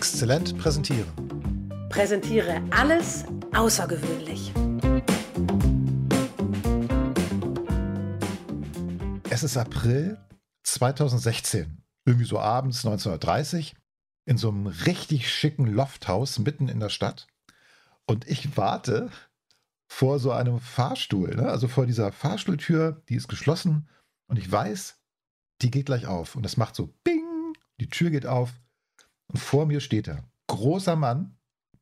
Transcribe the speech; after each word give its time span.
Exzellent 0.00 0.56
präsentieren. 0.56 1.06
Präsentiere 1.90 2.62
alles 2.70 3.26
außergewöhnlich. 3.54 4.50
Es 9.28 9.42
ist 9.42 9.58
April 9.58 10.16
2016, 10.62 11.82
irgendwie 12.06 12.24
so 12.24 12.38
abends 12.38 12.78
1930, 12.86 13.76
in 14.24 14.38
so 14.38 14.48
einem 14.48 14.68
richtig 14.68 15.30
schicken 15.30 15.66
Lofthaus 15.66 16.38
mitten 16.38 16.70
in 16.70 16.80
der 16.80 16.88
Stadt. 16.88 17.26
Und 18.06 18.26
ich 18.26 18.56
warte 18.56 19.10
vor 19.86 20.18
so 20.18 20.32
einem 20.32 20.60
Fahrstuhl, 20.60 21.36
ne? 21.36 21.50
also 21.50 21.68
vor 21.68 21.84
dieser 21.84 22.10
Fahrstuhltür, 22.10 23.02
die 23.10 23.16
ist 23.16 23.28
geschlossen 23.28 23.86
und 24.28 24.38
ich 24.38 24.50
weiß, 24.50 24.98
die 25.60 25.70
geht 25.70 25.84
gleich 25.84 26.06
auf. 26.06 26.36
Und 26.36 26.42
das 26.42 26.56
macht 26.56 26.74
so 26.74 26.86
Bing, 27.04 27.52
die 27.78 27.90
Tür 27.90 28.08
geht 28.08 28.24
auf 28.24 28.54
und 29.32 29.38
vor 29.38 29.66
mir 29.66 29.80
steht 29.80 30.08
er. 30.08 30.24
Großer 30.48 30.96
Mann, 30.96 31.36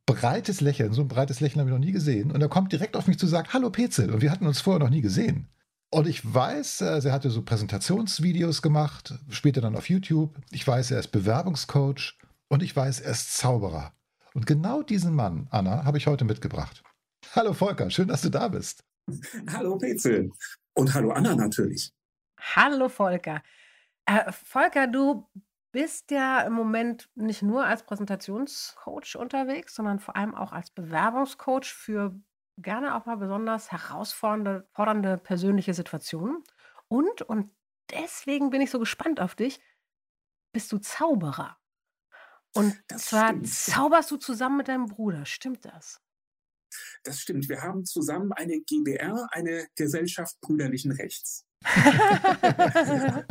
breites 0.06 0.60
Lächeln, 0.60 0.92
so 0.92 1.02
ein 1.02 1.08
breites 1.08 1.40
Lächeln 1.40 1.60
habe 1.60 1.70
ich 1.70 1.74
noch 1.74 1.84
nie 1.84 1.92
gesehen. 1.92 2.30
Und 2.30 2.40
er 2.40 2.48
kommt 2.48 2.72
direkt 2.72 2.96
auf 2.96 3.06
mich 3.06 3.18
zu 3.18 3.26
sagen, 3.26 3.48
hallo 3.52 3.70
Petzel. 3.70 4.12
Und 4.12 4.20
wir 4.20 4.30
hatten 4.30 4.46
uns 4.46 4.60
vorher 4.60 4.80
noch 4.80 4.90
nie 4.90 5.00
gesehen. 5.00 5.48
Und 5.90 6.06
ich 6.06 6.22
weiß, 6.22 6.82
also 6.82 7.08
er 7.08 7.14
hatte 7.14 7.30
so 7.30 7.42
Präsentationsvideos 7.42 8.60
gemacht, 8.60 9.14
später 9.30 9.62
dann 9.62 9.76
auf 9.76 9.88
YouTube. 9.88 10.38
Ich 10.50 10.66
weiß, 10.66 10.90
er 10.90 11.00
ist 11.00 11.08
Bewerbungscoach 11.08 12.18
und 12.48 12.62
ich 12.62 12.76
weiß, 12.76 13.00
er 13.00 13.12
ist 13.12 13.36
Zauberer. 13.36 13.92
Und 14.34 14.46
genau 14.46 14.82
diesen 14.82 15.14
Mann, 15.14 15.46
Anna, 15.50 15.84
habe 15.84 15.96
ich 15.96 16.06
heute 16.06 16.24
mitgebracht. 16.24 16.82
Hallo 17.34 17.54
Volker, 17.54 17.90
schön, 17.90 18.08
dass 18.08 18.20
du 18.20 18.28
da 18.28 18.48
bist. 18.48 18.84
Hallo 19.50 19.78
Petzel. 19.78 20.30
Und 20.74 20.92
hallo 20.92 21.12
Anna 21.12 21.34
natürlich. 21.34 21.90
Hallo 22.38 22.90
Volker. 22.90 23.42
Äh, 24.04 24.30
Volker, 24.30 24.86
du 24.86 25.26
bist 25.72 26.10
ja 26.10 26.40
im 26.42 26.52
Moment 26.54 27.10
nicht 27.14 27.42
nur 27.42 27.64
als 27.64 27.82
Präsentationscoach 27.84 29.16
unterwegs, 29.16 29.74
sondern 29.74 29.98
vor 30.00 30.16
allem 30.16 30.34
auch 30.34 30.52
als 30.52 30.70
Bewerbungscoach 30.70 31.66
für 31.74 32.18
gerne 32.56 32.96
auch 32.96 33.06
mal 33.06 33.16
besonders 33.16 33.70
herausfordernde 33.70 34.68
fordernde 34.72 35.18
persönliche 35.18 35.74
Situationen. 35.74 36.42
Und, 36.88 37.22
und 37.22 37.54
deswegen 37.90 38.50
bin 38.50 38.60
ich 38.60 38.70
so 38.70 38.78
gespannt 38.78 39.20
auf 39.20 39.34
dich, 39.34 39.60
bist 40.52 40.72
du 40.72 40.78
Zauberer. 40.78 41.58
Und 42.54 42.82
Das 42.88 43.06
zwar 43.06 43.28
stimmt. 43.28 43.48
zauberst 43.48 44.10
du 44.10 44.16
zusammen 44.16 44.56
mit 44.58 44.68
deinem 44.68 44.86
Bruder, 44.86 45.24
stimmt 45.26 45.64
das? 45.64 46.00
Das 47.04 47.20
stimmt. 47.20 47.48
Wir 47.48 47.62
haben 47.62 47.84
zusammen 47.84 48.32
eine 48.32 48.60
GBR, 48.60 49.28
eine 49.32 49.68
Gesellschaft 49.74 50.40
brüderlichen 50.40 50.92
Rechts. 50.92 51.47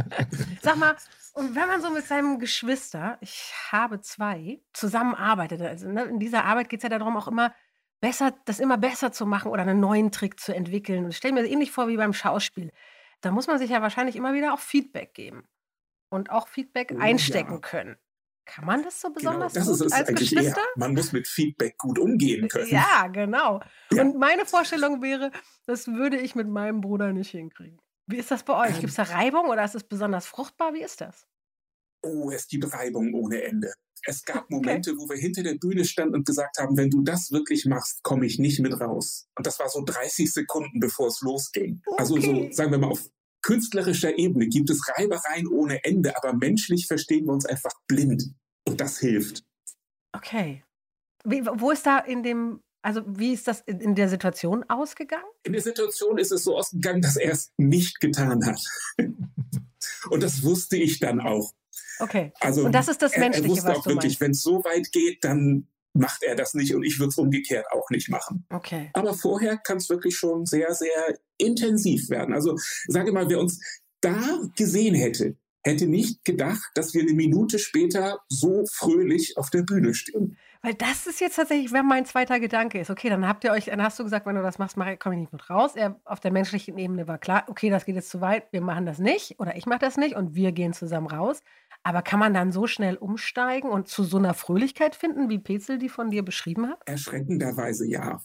Sag 0.61 0.75
mal, 0.77 0.95
und 1.33 1.55
wenn 1.55 1.67
man 1.67 1.81
so 1.81 1.89
mit 1.89 2.05
seinem 2.05 2.39
Geschwister, 2.39 3.17
ich 3.21 3.53
habe 3.71 4.01
zwei, 4.01 4.59
zusammenarbeitet, 4.73 5.61
also 5.61 5.87
ne, 5.87 6.03
in 6.05 6.19
dieser 6.19 6.45
Arbeit 6.45 6.69
geht 6.69 6.79
es 6.79 6.83
ja 6.83 6.89
darum, 6.89 7.15
auch 7.17 7.27
immer 7.27 7.53
besser, 8.01 8.33
das 8.45 8.59
immer 8.59 8.77
besser 8.77 9.11
zu 9.11 9.25
machen 9.25 9.51
oder 9.51 9.61
einen 9.61 9.79
neuen 9.79 10.11
Trick 10.11 10.39
zu 10.39 10.53
entwickeln. 10.53 11.05
Und 11.05 11.11
ich 11.11 11.17
stelle 11.17 11.33
mir 11.35 11.41
das 11.43 11.51
ähnlich 11.51 11.71
vor 11.71 11.87
wie 11.87 11.97
beim 11.97 12.13
Schauspiel. 12.13 12.71
Da 13.21 13.31
muss 13.31 13.47
man 13.47 13.57
sich 13.59 13.69
ja 13.69 13.81
wahrscheinlich 13.81 14.15
immer 14.15 14.33
wieder 14.33 14.53
auch 14.53 14.59
Feedback 14.59 15.13
geben 15.13 15.43
und 16.09 16.29
auch 16.29 16.47
Feedback 16.47 16.93
Oh 16.95 16.99
einstecken 16.99 17.53
ja. 17.53 17.59
können. 17.59 17.97
Kann 18.45 18.65
man 18.65 18.81
das 18.83 19.01
so 19.01 19.09
Genau, 19.09 19.15
besonders 19.31 19.53
das 19.53 19.67
ist 19.67 19.81
gut 19.83 19.91
als 19.93 20.07
Geschwister? 20.09 20.61
eher. 20.61 20.67
Man 20.77 20.93
muss 20.93 21.11
mit 21.11 21.27
Feedback 21.27 21.77
gut 21.77 21.99
umgehen 21.99 22.47
können. 22.47 22.67
Ja, 22.69 23.07
genau. 23.07 23.61
Ja. 23.91 24.03
Und 24.03 24.17
meine 24.17 24.45
Vorstellung 24.45 25.01
wäre, 25.01 25.31
das 25.65 25.87
würde 25.87 26.17
ich 26.17 26.33
mit 26.33 26.47
meinem 26.47 26.79
Bruder 26.81 27.11
nicht 27.11 27.31
hinkriegen. 27.31 27.79
Wie 28.07 28.17
ist 28.17 28.31
das 28.31 28.43
bei 28.43 28.53
euch? 28.67 28.75
Ähm. 28.75 28.79
Gibt 28.81 28.89
es 28.89 28.95
da 28.95 29.03
Reibung 29.03 29.49
oder 29.49 29.63
ist 29.63 29.75
es 29.75 29.83
besonders 29.83 30.25
fruchtbar? 30.25 30.73
Wie 30.73 30.81
ist 30.81 31.01
das? 31.01 31.27
Oh, 32.03 32.31
es 32.31 32.47
gibt 32.47 32.71
Reibung 32.73 33.13
ohne 33.13 33.41
Ende. 33.43 33.73
Es 34.05 34.23
gab 34.23 34.49
Momente, 34.49 34.93
wo 34.97 35.09
wir 35.09 35.17
hinter 35.17 35.43
der 35.43 35.55
Bühne 35.55 35.83
standen 35.83 36.15
und 36.15 36.25
gesagt 36.25 36.57
haben, 36.59 36.77
wenn 36.77 36.89
du 36.89 37.01
das 37.01 37.31
wirklich 37.31 37.65
machst, 37.65 38.03
komme 38.03 38.25
ich 38.25 38.39
nicht 38.39 38.59
mit 38.59 38.79
raus. 38.79 39.27
Und 39.37 39.45
das 39.45 39.59
war 39.59 39.67
so 39.69 39.83
30 39.83 40.31
Sekunden, 40.31 40.79
bevor 40.79 41.07
es 41.07 41.21
losging. 41.21 41.81
Also 41.97 42.19
so, 42.19 42.31
Okay. 42.31 42.51
sagen 42.53 42.71
wir 42.71 42.77
mal, 42.77 42.91
auf 42.91 43.09
künstlerischer 43.41 44.17
Ebene 44.17 44.47
gibt 44.47 44.69
es 44.69 44.87
Reibereien 44.97 45.47
ohne 45.47 45.83
Ende, 45.83 46.15
aber 46.17 46.33
menschlich 46.33 46.87
verstehen 46.87 47.25
wir 47.25 47.33
uns 47.33 47.45
einfach 47.45 47.71
blind. 47.87 48.23
Und 48.67 48.79
das 48.81 48.99
hilft. 48.99 49.43
Okay. 50.13 50.63
Wie, 51.25 51.45
wo 51.45 51.71
ist 51.71 51.85
da 51.85 51.99
in 51.99 52.23
dem, 52.23 52.61
also 52.81 53.01
wie 53.05 53.33
ist 53.33 53.47
das 53.47 53.61
in, 53.61 53.95
der 53.95 54.09
Situation 54.09 54.63
ausgegangen? 54.69 55.25
In 55.43 55.53
der 55.53 55.61
Situation 55.61 56.17
ist 56.17 56.31
es 56.31 56.43
so 56.43 56.57
ausgegangen, 56.57 57.01
dass 57.01 57.15
er 57.15 57.31
es 57.31 57.51
nicht 57.57 57.99
getan 57.99 58.45
hat. 58.45 58.61
Und 60.09 60.23
das 60.23 60.43
wusste 60.43 60.77
ich 60.77 60.99
dann 60.99 61.19
auch. 61.19 61.53
Okay. 61.99 62.31
Also 62.39 62.65
Und 62.65 62.73
das 62.73 62.87
ist 62.87 63.01
das 63.01 63.13
er, 63.13 63.17
er 63.17 63.29
Menschliche, 63.29 63.49
wusste 63.49 63.67
was 63.67 63.77
auch 63.77 63.83
du 63.83 63.89
wirklich, 63.91 64.19
wenn 64.19 64.31
es 64.31 64.41
so 64.41 64.63
weit 64.63 64.91
geht, 64.91 65.23
dann 65.23 65.67
macht 65.93 66.23
er 66.23 66.35
das 66.35 66.53
nicht 66.53 66.75
und 66.75 66.83
ich 66.83 66.99
würde 66.99 67.09
es 67.09 67.17
umgekehrt 67.17 67.65
auch 67.71 67.89
nicht 67.89 68.09
machen. 68.09 68.45
Okay. 68.49 68.91
Aber 68.93 69.13
vorher 69.13 69.57
kann 69.57 69.77
es 69.77 69.89
wirklich 69.89 70.15
schon 70.15 70.45
sehr, 70.45 70.73
sehr 70.73 71.17
intensiv 71.37 72.09
werden. 72.09 72.33
Also 72.33 72.55
sage 72.87 73.11
mal, 73.11 73.29
wer 73.29 73.39
uns 73.39 73.59
da 74.01 74.21
gesehen 74.55 74.95
hätte, 74.95 75.35
hätte 75.67 75.87
nicht 75.87 76.25
gedacht, 76.25 76.71
dass 76.75 76.93
wir 76.93 77.01
eine 77.01 77.13
Minute 77.13 77.59
später 77.59 78.19
so 78.29 78.63
fröhlich 78.71 79.37
auf 79.37 79.49
der 79.49 79.63
Bühne 79.63 79.93
stehen. 79.93 80.37
Weil 80.63 80.73
das 80.73 81.05
ist 81.05 81.21
jetzt 81.21 81.35
tatsächlich, 81.35 81.71
wer 81.71 81.83
mein 81.83 82.05
zweiter 82.05 82.39
Gedanke 82.39 82.79
ist. 82.79 82.89
Okay, 82.89 83.09
dann 83.09 83.27
habt 83.27 83.43
ihr 83.43 83.51
euch, 83.51 83.65
dann 83.65 83.81
hast 83.81 83.99
du 83.99 84.03
gesagt, 84.03 84.25
wenn 84.25 84.35
du 84.35 84.41
das 84.41 84.57
machst, 84.57 84.75
mach- 84.75 84.97
komme 84.97 85.15
ich 85.15 85.21
nicht 85.21 85.33
mit 85.33 85.49
raus. 85.49 85.75
Er, 85.75 85.99
auf 86.03 86.19
der 86.19 86.31
menschlichen 86.31 86.77
Ebene 86.77 87.07
war 87.07 87.19
klar, 87.19 87.45
okay, 87.47 87.69
das 87.69 87.85
geht 87.85 87.95
jetzt 87.95 88.09
zu 88.09 88.21
weit, 88.21 88.51
wir 88.51 88.61
machen 88.61 88.85
das 88.85 88.97
nicht 88.97 89.39
oder 89.39 89.55
ich 89.55 89.65
mache 89.67 89.79
das 89.79 89.97
nicht 89.97 90.15
und 90.15 90.33
wir 90.33 90.51
gehen 90.51 90.73
zusammen 90.73 91.07
raus. 91.07 91.41
Aber 91.83 92.01
kann 92.01 92.19
man 92.19 92.33
dann 92.33 92.51
so 92.51 92.65
schnell 92.67 92.95
umsteigen 92.97 93.69
und 93.69 93.87
zu 93.87 94.03
so 94.03 94.17
einer 94.17 94.33
Fröhlichkeit 94.33 94.95
finden, 94.95 95.29
wie 95.29 95.37
Petzel 95.39 95.77
die 95.77 95.89
von 95.89 96.09
dir 96.09 96.23
beschrieben 96.25 96.67
hat? 96.67 96.79
Erschreckenderweise 96.85 97.87
ja. 97.87 98.21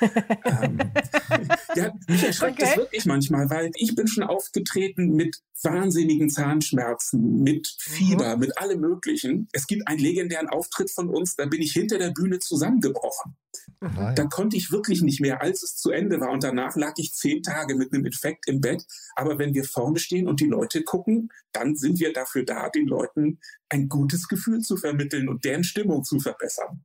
Ähm, 0.00 0.78
ja, 1.76 1.94
mich 2.08 2.24
erschreckt 2.24 2.60
das 2.60 2.70
Okay. 2.70 2.80
wirklich 2.80 3.06
manchmal, 3.06 3.50
weil 3.50 3.70
ich 3.74 3.94
bin 3.94 4.06
schon 4.06 4.24
aufgetreten 4.24 5.14
mit 5.14 5.40
wahnsinnigen 5.62 6.30
Zahnschmerzen, 6.30 7.42
mit 7.42 7.74
Fieber, 7.78 8.36
mit 8.36 8.58
allem 8.58 8.80
Möglichen. 8.80 9.48
Es 9.52 9.66
gibt 9.66 9.86
einen 9.88 9.98
legendären 10.00 10.48
Auftritt 10.48 10.90
von 10.90 11.08
uns, 11.08 11.36
da 11.36 11.46
bin 11.46 11.62
ich 11.62 11.72
hinter 11.72 11.98
der 11.98 12.10
Bühne 12.10 12.38
zusammengebrochen. 12.38 13.36
Nein. 13.80 14.14
Da 14.14 14.24
konnte 14.24 14.56
ich 14.56 14.72
wirklich 14.72 15.02
nicht 15.02 15.20
mehr, 15.20 15.42
als 15.42 15.62
es 15.62 15.76
zu 15.76 15.90
Ende 15.90 16.20
war. 16.20 16.30
Und 16.30 16.42
danach 16.42 16.76
lag 16.76 16.94
ich 16.96 17.12
zehn 17.12 17.42
Tage 17.42 17.74
mit 17.76 17.92
einem 17.92 18.04
Infekt 18.04 18.48
im 18.48 18.60
Bett. 18.60 18.84
Aber 19.14 19.38
wenn 19.38 19.54
wir 19.54 19.64
vorne 19.64 19.98
stehen 19.98 20.28
und 20.28 20.40
die 20.40 20.46
Leute 20.46 20.82
gucken, 20.82 21.30
dann 21.52 21.76
sind 21.76 22.00
wir 22.00 22.12
dafür 22.12 22.44
da, 22.44 22.68
den 22.68 22.86
Leuten 22.86 23.40
ein 23.68 23.88
gutes 23.88 24.28
Gefühl 24.28 24.60
zu 24.60 24.76
vermitteln 24.76 25.28
und 25.28 25.44
deren 25.44 25.64
Stimmung 25.64 26.04
zu 26.04 26.18
verbessern. 26.18 26.84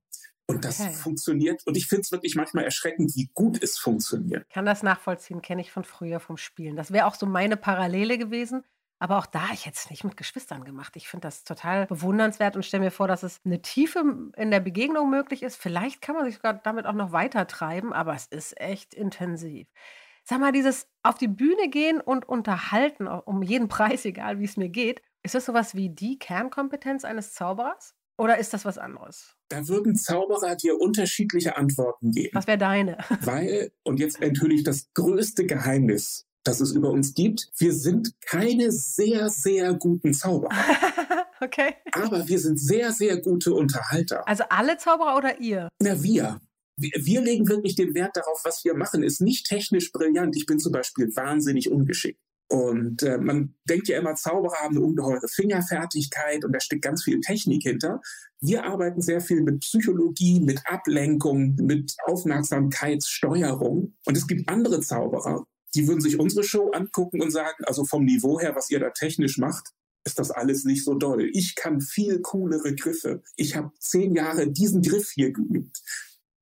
Und 0.49 0.65
das 0.65 0.79
Okay. 0.79 0.93
funktioniert. 0.93 1.65
Und 1.67 1.77
ich 1.77 1.87
finde 1.87 2.01
es 2.01 2.11
wirklich 2.11 2.35
manchmal 2.35 2.63
erschreckend, 2.65 3.15
wie 3.15 3.29
gut 3.33 3.61
es 3.61 3.77
funktioniert. 3.77 4.47
kann 4.49 4.65
das 4.65 4.83
nachvollziehen, 4.83 5.41
kenne 5.41 5.61
ich 5.61 5.71
von 5.71 5.83
früher 5.83 6.19
vom 6.19 6.37
Spielen. 6.37 6.75
Das 6.75 6.91
wäre 6.91 7.05
auch 7.05 7.15
so 7.15 7.25
meine 7.25 7.55
Parallele 7.57 8.17
gewesen. 8.17 8.63
Aber 9.01 9.17
auch 9.17 9.27
da, 9.27 9.43
ich 9.53 9.65
hätte 9.65 9.77
es 9.77 9.89
nicht 9.89 10.03
mit 10.03 10.17
Geschwistern 10.17 10.65
gemacht. 10.65 10.95
Ich 10.97 11.07
finde 11.07 11.27
das 11.27 11.45
total 11.45 11.85
bewundernswert 11.87 12.57
und 12.57 12.65
stelle 12.65 12.83
mir 12.83 12.91
vor, 12.91 13.07
dass 13.07 13.23
es 13.23 13.39
eine 13.45 13.61
Tiefe 13.61 14.03
in 14.35 14.51
der 14.51 14.59
Begegnung 14.59 15.09
möglich 15.09 15.41
ist. 15.41 15.55
Vielleicht 15.55 16.01
kann 16.01 16.15
man 16.15 16.25
sich 16.25 16.35
sogar 16.35 16.55
damit 16.55 16.85
auch 16.85 16.93
noch 16.93 17.13
weiter 17.13 17.47
treiben, 17.47 17.93
aber 17.93 18.13
es 18.13 18.25
ist 18.25 18.59
echt 18.59 18.93
intensiv. 18.93 19.67
Sag 20.25 20.39
mal, 20.41 20.51
dieses 20.51 20.87
auf 21.03 21.17
die 21.17 21.27
Bühne 21.29 21.69
gehen 21.69 22.01
und 22.01 22.27
unterhalten, 22.27 23.07
um 23.07 23.41
jeden 23.41 23.67
Preis, 23.69 24.03
egal 24.05 24.39
wie 24.39 24.45
es 24.45 24.57
mir 24.57 24.69
geht, 24.69 25.01
ist 25.23 25.35
das 25.35 25.45
sowas 25.45 25.75
wie 25.75 25.89
die 25.89 26.19
Kernkompetenz 26.19 27.05
eines 27.05 27.33
Zauberers? 27.33 27.95
Oder 28.19 28.37
ist 28.37 28.53
das 28.53 28.65
was 28.65 28.77
anderes? 28.77 29.37
Da 29.47 29.69
würden 29.69 29.95
Zauberer 29.95 30.57
dir 30.57 30.77
unterschiedliche 30.77 31.55
Antworten 31.55 32.11
geben. 32.11 32.31
Was 32.33 32.47
wäre 32.47 32.57
deine? 32.57 32.97
Weil, 33.21 33.71
und 33.83 33.97
jetzt 33.97 34.21
enthülle 34.21 34.53
ich 34.53 34.63
das 34.63 34.89
größte 34.93 35.45
Geheimnis, 35.45 36.27
das 36.43 36.59
es 36.59 36.73
über 36.73 36.89
uns 36.89 37.13
gibt, 37.13 37.49
wir 37.57 37.73
sind 37.73 38.13
keine 38.19 38.73
sehr, 38.73 39.29
sehr 39.29 39.73
guten 39.73 40.13
Zauberer. 40.13 40.51
okay. 41.39 41.75
Aber 41.93 42.27
wir 42.27 42.39
sind 42.39 42.59
sehr, 42.59 42.91
sehr 42.91 43.21
gute 43.21 43.53
Unterhalter. 43.53 44.27
Also 44.27 44.43
alle 44.49 44.77
Zauberer 44.77 45.15
oder 45.15 45.39
ihr? 45.39 45.69
Na, 45.81 46.03
wir. 46.03 46.41
Wir 46.75 46.91
wir 46.95 47.21
legen 47.21 47.47
wirklich 47.47 47.75
den 47.75 47.93
Wert 47.93 48.17
darauf, 48.17 48.41
was 48.43 48.65
wir 48.65 48.73
machen. 48.73 49.01
Ist 49.01 49.21
nicht 49.21 49.47
technisch 49.47 49.93
brillant. 49.93 50.35
Ich 50.35 50.45
bin 50.45 50.59
zum 50.59 50.73
Beispiel 50.73 51.15
wahnsinnig 51.15 51.71
ungeschickt. 51.71 52.19
Und 52.51 53.03
äh, 53.03 53.19
man 53.19 53.53
denkt 53.69 53.87
ja 53.89 53.99
immer, 53.99 54.15
Zauberer 54.15 54.55
haben 54.61 54.75
eine 54.75 54.83
ungeheure 54.83 55.27
Fingerfertigkeit 55.27 56.43
und 56.43 56.51
da 56.51 56.59
steckt 56.59 56.81
ganz 56.81 57.03
viel 57.03 57.21
Technik 57.21 57.61
hinter. 57.61 58.01
Wir 58.41 58.63
arbeiten 58.63 59.01
sehr 59.01 59.21
viel 59.21 59.43
mit 59.43 59.59
Psychologie, 59.59 60.39
mit 60.39 60.61
Ablenkung, 60.65 61.55
mit 61.61 61.95
Aufmerksamkeitssteuerung. 62.05 63.93
Und 64.05 64.17
es 64.17 64.25
gibt 64.25 64.49
andere 64.49 64.81
Zauberer, 64.81 65.45
die 65.75 65.87
würden 65.87 66.01
sich 66.01 66.19
unsere 66.19 66.43
Show 66.43 66.71
angucken 66.71 67.21
und 67.21 67.29
sagen, 67.31 67.63
also 67.65 67.85
vom 67.85 68.03
Niveau 68.05 68.39
her, 68.39 68.55
was 68.55 68.71
ihr 68.71 68.79
da 68.79 68.89
technisch 68.89 69.37
macht, 69.37 69.69
ist 70.03 70.17
das 70.17 70.31
alles 70.31 70.63
nicht 70.63 70.83
so 70.83 70.95
doll. 70.95 71.29
Ich 71.33 71.53
kann 71.55 71.81
viel 71.81 72.19
coolere 72.21 72.73
Griffe. 72.73 73.21
Ich 73.35 73.55
habe 73.55 73.71
zehn 73.79 74.15
Jahre 74.15 74.49
diesen 74.49 74.81
Griff 74.81 75.11
hier 75.13 75.31
geübt. 75.31 75.81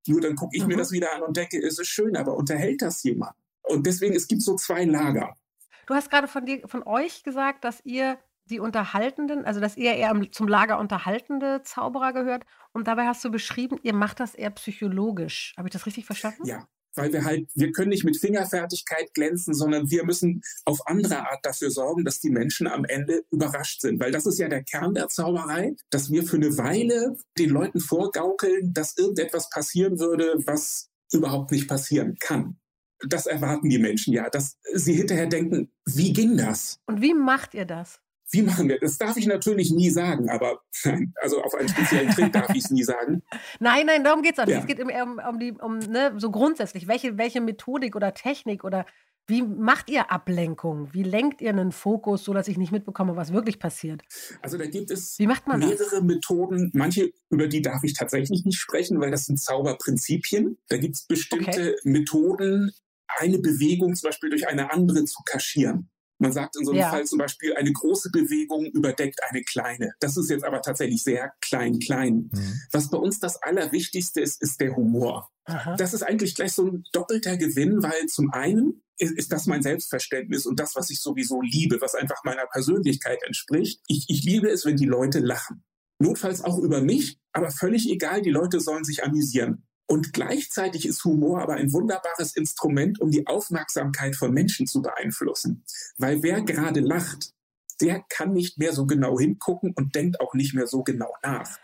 Nur 0.07 0.21
dann 0.21 0.35
gucke 0.35 0.55
ich 0.55 0.65
mir 0.65 0.75
Mhm. 0.75 0.79
das 0.79 0.91
wieder 0.91 1.13
an 1.13 1.23
und 1.23 1.35
denke, 1.35 1.61
es 1.61 1.77
ist 1.79 1.87
schön, 1.87 2.15
aber 2.15 2.37
unterhält 2.37 2.81
das 2.81 3.03
jemand? 3.03 3.33
Und 3.63 3.85
deswegen, 3.85 4.15
es 4.15 4.27
gibt 4.27 4.41
so 4.41 4.55
zwei 4.55 4.85
Lager. 4.85 5.35
Du 5.87 5.95
hast 5.95 6.11
gerade 6.11 6.27
von 6.27 6.45
dir, 6.45 6.61
von 6.67 6.83
euch 6.83 7.23
gesagt, 7.23 7.63
dass 7.63 7.81
ihr 7.83 8.19
die 8.45 8.59
Unterhaltenden, 8.59 9.45
also 9.45 9.59
dass 9.59 9.77
ihr 9.77 9.93
eher 9.93 10.13
zum 10.31 10.47
Lager 10.47 10.79
unterhaltende 10.79 11.61
Zauberer 11.63 12.13
gehört. 12.13 12.43
Und 12.73 12.87
dabei 12.87 13.07
hast 13.07 13.23
du 13.25 13.31
beschrieben, 13.31 13.77
ihr 13.83 13.93
macht 13.93 14.19
das 14.19 14.35
eher 14.35 14.51
psychologisch. 14.51 15.53
Habe 15.57 15.67
ich 15.67 15.73
das 15.73 15.85
richtig 15.85 16.05
verstanden? 16.05 16.45
Ja, 16.45 16.67
weil 16.95 17.11
wir 17.13 17.23
halt, 17.23 17.49
wir 17.55 17.71
können 17.71 17.89
nicht 17.89 18.03
mit 18.03 18.17
Fingerfertigkeit 18.17 19.13
glänzen, 19.13 19.53
sondern 19.53 19.89
wir 19.89 20.05
müssen 20.05 20.41
auf 20.65 20.85
andere 20.87 21.29
Art 21.29 21.45
dafür 21.45 21.71
sorgen, 21.71 22.03
dass 22.03 22.19
die 22.19 22.29
Menschen 22.29 22.67
am 22.67 22.85
Ende 22.85 23.23
überrascht 23.31 23.81
sind. 23.81 23.99
Weil 23.99 24.11
das 24.11 24.25
ist 24.25 24.39
ja 24.39 24.49
der 24.49 24.63
Kern 24.63 24.93
der 24.93 25.07
Zauberei, 25.07 25.75
dass 25.89 26.11
wir 26.11 26.23
für 26.23 26.37
eine 26.37 26.57
Weile 26.57 27.17
den 27.37 27.49
Leuten 27.49 27.79
vorgaukeln, 27.79 28.73
dass 28.73 28.97
irgendetwas 28.97 29.49
passieren 29.49 29.99
würde, 29.99 30.35
was 30.45 30.89
überhaupt 31.11 31.51
nicht 31.51 31.67
passieren 31.67 32.17
kann. 32.19 32.57
Das 33.07 33.25
erwarten 33.25 33.69
die 33.69 33.79
Menschen 33.79 34.13
ja, 34.13 34.29
dass 34.29 34.57
sie 34.73 34.93
hinterher 34.93 35.27
denken, 35.27 35.71
wie 35.85 36.13
ging 36.13 36.37
das? 36.37 36.79
Und 36.85 37.01
wie 37.01 37.13
macht 37.13 37.53
ihr 37.53 37.65
das? 37.65 38.01
Wie 38.29 38.41
machen 38.41 38.67
wir 38.67 38.77
das? 38.79 38.97
Darf 38.97 39.15
ich 39.15 39.25
natürlich 39.25 39.71
nie 39.71 39.89
sagen, 39.89 40.29
aber 40.29 40.61
also 41.21 41.41
auf 41.41 41.53
einen 41.55 41.69
speziellen 41.69 42.09
Trick 42.09 42.33
darf 42.33 42.49
ich 42.49 42.65
es 42.65 42.71
nie 42.71 42.83
sagen. 42.83 43.23
Nein, 43.59 43.85
nein, 43.85 44.03
darum 44.03 44.21
geht 44.21 44.33
es 44.33 44.39
auch 44.39 44.45
nicht. 44.45 44.55
Ja. 44.55 44.61
Es 44.61 44.67
geht 44.67 44.81
um, 44.81 44.89
um, 44.89 45.39
die, 45.39 45.51
um 45.53 45.79
ne, 45.79 46.13
so 46.17 46.29
grundsätzlich, 46.29 46.87
welche, 46.87 47.17
welche 47.17 47.39
Methodik 47.39 47.95
oder 47.95 48.13
Technik 48.13 48.63
oder 48.63 48.85
wie 49.29 49.41
macht 49.41 49.89
ihr 49.89 50.09
Ablenkung? 50.09 50.93
Wie 50.93 51.03
lenkt 51.03 51.41
ihr 51.41 51.49
einen 51.49 51.73
Fokus, 51.73 52.23
so 52.23 52.33
dass 52.33 52.47
ich 52.47 52.57
nicht 52.57 52.71
mitbekomme, 52.71 53.17
was 53.17 53.33
wirklich 53.33 53.59
passiert? 53.59 54.01
Also 54.41 54.57
da 54.57 54.65
gibt 54.65 54.89
es 54.89 55.19
mehrere 55.19 55.75
das? 55.75 56.01
Methoden. 56.01 56.71
Manche, 56.73 57.11
über 57.29 57.47
die 57.47 57.61
darf 57.61 57.83
ich 57.83 57.93
tatsächlich 57.93 58.45
nicht 58.45 58.57
sprechen, 58.57 59.01
weil 59.01 59.11
das 59.11 59.25
sind 59.25 59.37
Zauberprinzipien. 59.37 60.57
Da 60.69 60.77
gibt 60.77 60.95
es 60.95 61.03
bestimmte 61.03 61.73
okay. 61.73 61.75
Methoden, 61.83 62.71
eine 63.07 63.39
Bewegung 63.39 63.95
zum 63.95 64.09
Beispiel 64.09 64.29
durch 64.29 64.47
eine 64.47 64.71
andere 64.71 65.05
zu 65.05 65.21
kaschieren. 65.25 65.89
Man 66.19 66.31
sagt 66.31 66.55
in 66.55 66.65
so 66.65 66.71
einem 66.71 66.79
ja. 66.79 66.89
Fall 66.89 67.05
zum 67.05 67.19
Beispiel, 67.19 67.53
eine 67.55 67.71
große 67.71 68.09
Bewegung 68.11 68.65
überdeckt 68.65 69.19
eine 69.29 69.43
kleine. 69.43 69.93
Das 69.99 70.17
ist 70.17 70.29
jetzt 70.29 70.43
aber 70.43 70.61
tatsächlich 70.61 71.03
sehr 71.03 71.33
klein, 71.41 71.79
klein. 71.79 72.31
Mhm. 72.33 72.61
Was 72.71 72.89
bei 72.89 72.97
uns 72.97 73.19
das 73.19 73.41
Allerwichtigste 73.43 74.21
ist, 74.21 74.41
ist 74.41 74.59
der 74.59 74.75
Humor. 74.75 75.29
Aha. 75.45 75.75
Das 75.75 75.93
ist 75.93 76.01
eigentlich 76.01 76.33
gleich 76.33 76.53
so 76.53 76.65
ein 76.65 76.83
doppelter 76.91 77.37
Gewinn, 77.37 77.83
weil 77.83 78.07
zum 78.07 78.31
einen 78.31 78.83
ist, 78.97 79.11
ist, 79.11 79.31
das 79.31 79.45
mein 79.45 79.61
Selbstverständnis 79.61 80.47
und 80.47 80.59
das, 80.59 80.75
was 80.75 80.89
ich 80.89 81.01
sowieso 81.01 81.41
liebe, 81.41 81.79
was 81.81 81.93
einfach 81.93 82.23
meiner 82.23 82.47
Persönlichkeit 82.47 83.21
entspricht. 83.23 83.81
Ich, 83.87 84.05
ich 84.07 84.23
liebe 84.23 84.49
es, 84.49 84.65
wenn 84.65 84.75
die 84.75 84.85
Leute 84.85 85.19
lachen. 85.19 85.63
Notfalls 85.99 86.43
auch 86.43 86.57
über 86.57 86.81
mich, 86.81 87.19
aber 87.31 87.51
völlig 87.51 87.89
egal, 87.89 88.21
die 88.21 88.31
Leute 88.31 88.59
sollen 88.59 88.83
sich 88.83 89.03
amüsieren. 89.03 89.67
Und 89.87 90.11
gleichzeitig 90.11 90.85
ist 90.85 91.03
Humor 91.05 91.41
aber 91.41 91.55
ein 91.55 91.71
wunderbares 91.71 92.35
Instrument, 92.35 92.99
um 92.99 93.09
die 93.09 93.25
Aufmerksamkeit 93.25 94.15
von 94.15 94.33
Menschen 94.33 94.67
zu 94.67 94.81
beeinflussen. 94.81 95.63
Weil 95.97 96.21
wer 96.23 96.41
gerade 96.41 96.81
lacht, 96.81 97.33
der 97.79 98.03
kann 98.09 98.33
nicht 98.33 98.57
mehr 98.57 98.73
so 98.73 98.85
genau 98.85 99.17
hingucken 99.19 99.73
und 99.75 99.95
denkt 99.95 100.19
auch 100.19 100.33
nicht 100.33 100.53
mehr 100.53 100.67
so 100.67 100.83
genau 100.83 101.13
nach. 101.23 101.57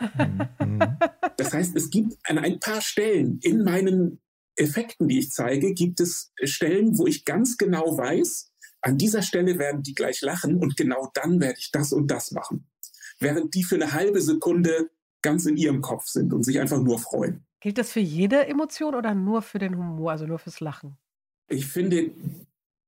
Mhm. 0.59 0.97
Das 1.37 1.53
heißt, 1.53 1.75
es 1.75 1.89
gibt 1.89 2.17
an 2.23 2.37
ein 2.37 2.59
paar 2.59 2.81
Stellen 2.81 3.39
in 3.41 3.63
meinen 3.63 4.21
Effekten, 4.55 5.07
die 5.07 5.19
ich 5.19 5.31
zeige, 5.31 5.73
gibt 5.73 5.99
es 5.99 6.31
Stellen, 6.43 6.97
wo 6.97 7.07
ich 7.07 7.25
ganz 7.25 7.57
genau 7.57 7.97
weiß, 7.97 8.51
an 8.81 8.97
dieser 8.97 9.21
Stelle 9.21 9.57
werden 9.57 9.81
die 9.81 9.95
gleich 9.95 10.21
lachen 10.21 10.57
und 10.57 10.77
genau 10.77 11.09
dann 11.13 11.39
werde 11.39 11.57
ich 11.57 11.71
das 11.71 11.91
und 11.93 12.07
das 12.07 12.31
machen. 12.31 12.69
Während 13.19 13.53
die 13.55 13.63
für 13.63 13.75
eine 13.75 13.93
halbe 13.93 14.21
Sekunde 14.21 14.89
ganz 15.21 15.45
in 15.45 15.57
ihrem 15.57 15.81
Kopf 15.81 16.07
sind 16.07 16.33
und 16.33 16.43
sich 16.43 16.59
einfach 16.59 16.81
nur 16.81 16.99
freuen. 16.99 17.45
Gilt 17.63 17.77
das 17.77 17.93
für 17.93 18.01
jede 18.01 18.45
Emotion 18.45 18.93
oder 18.93 19.15
nur 19.15 19.41
für 19.41 19.57
den 19.57 19.77
Humor, 19.77 20.11
also 20.11 20.27
nur 20.27 20.37
fürs 20.37 20.59
Lachen? 20.59 20.97
Ich 21.47 21.65
finde 21.65 22.11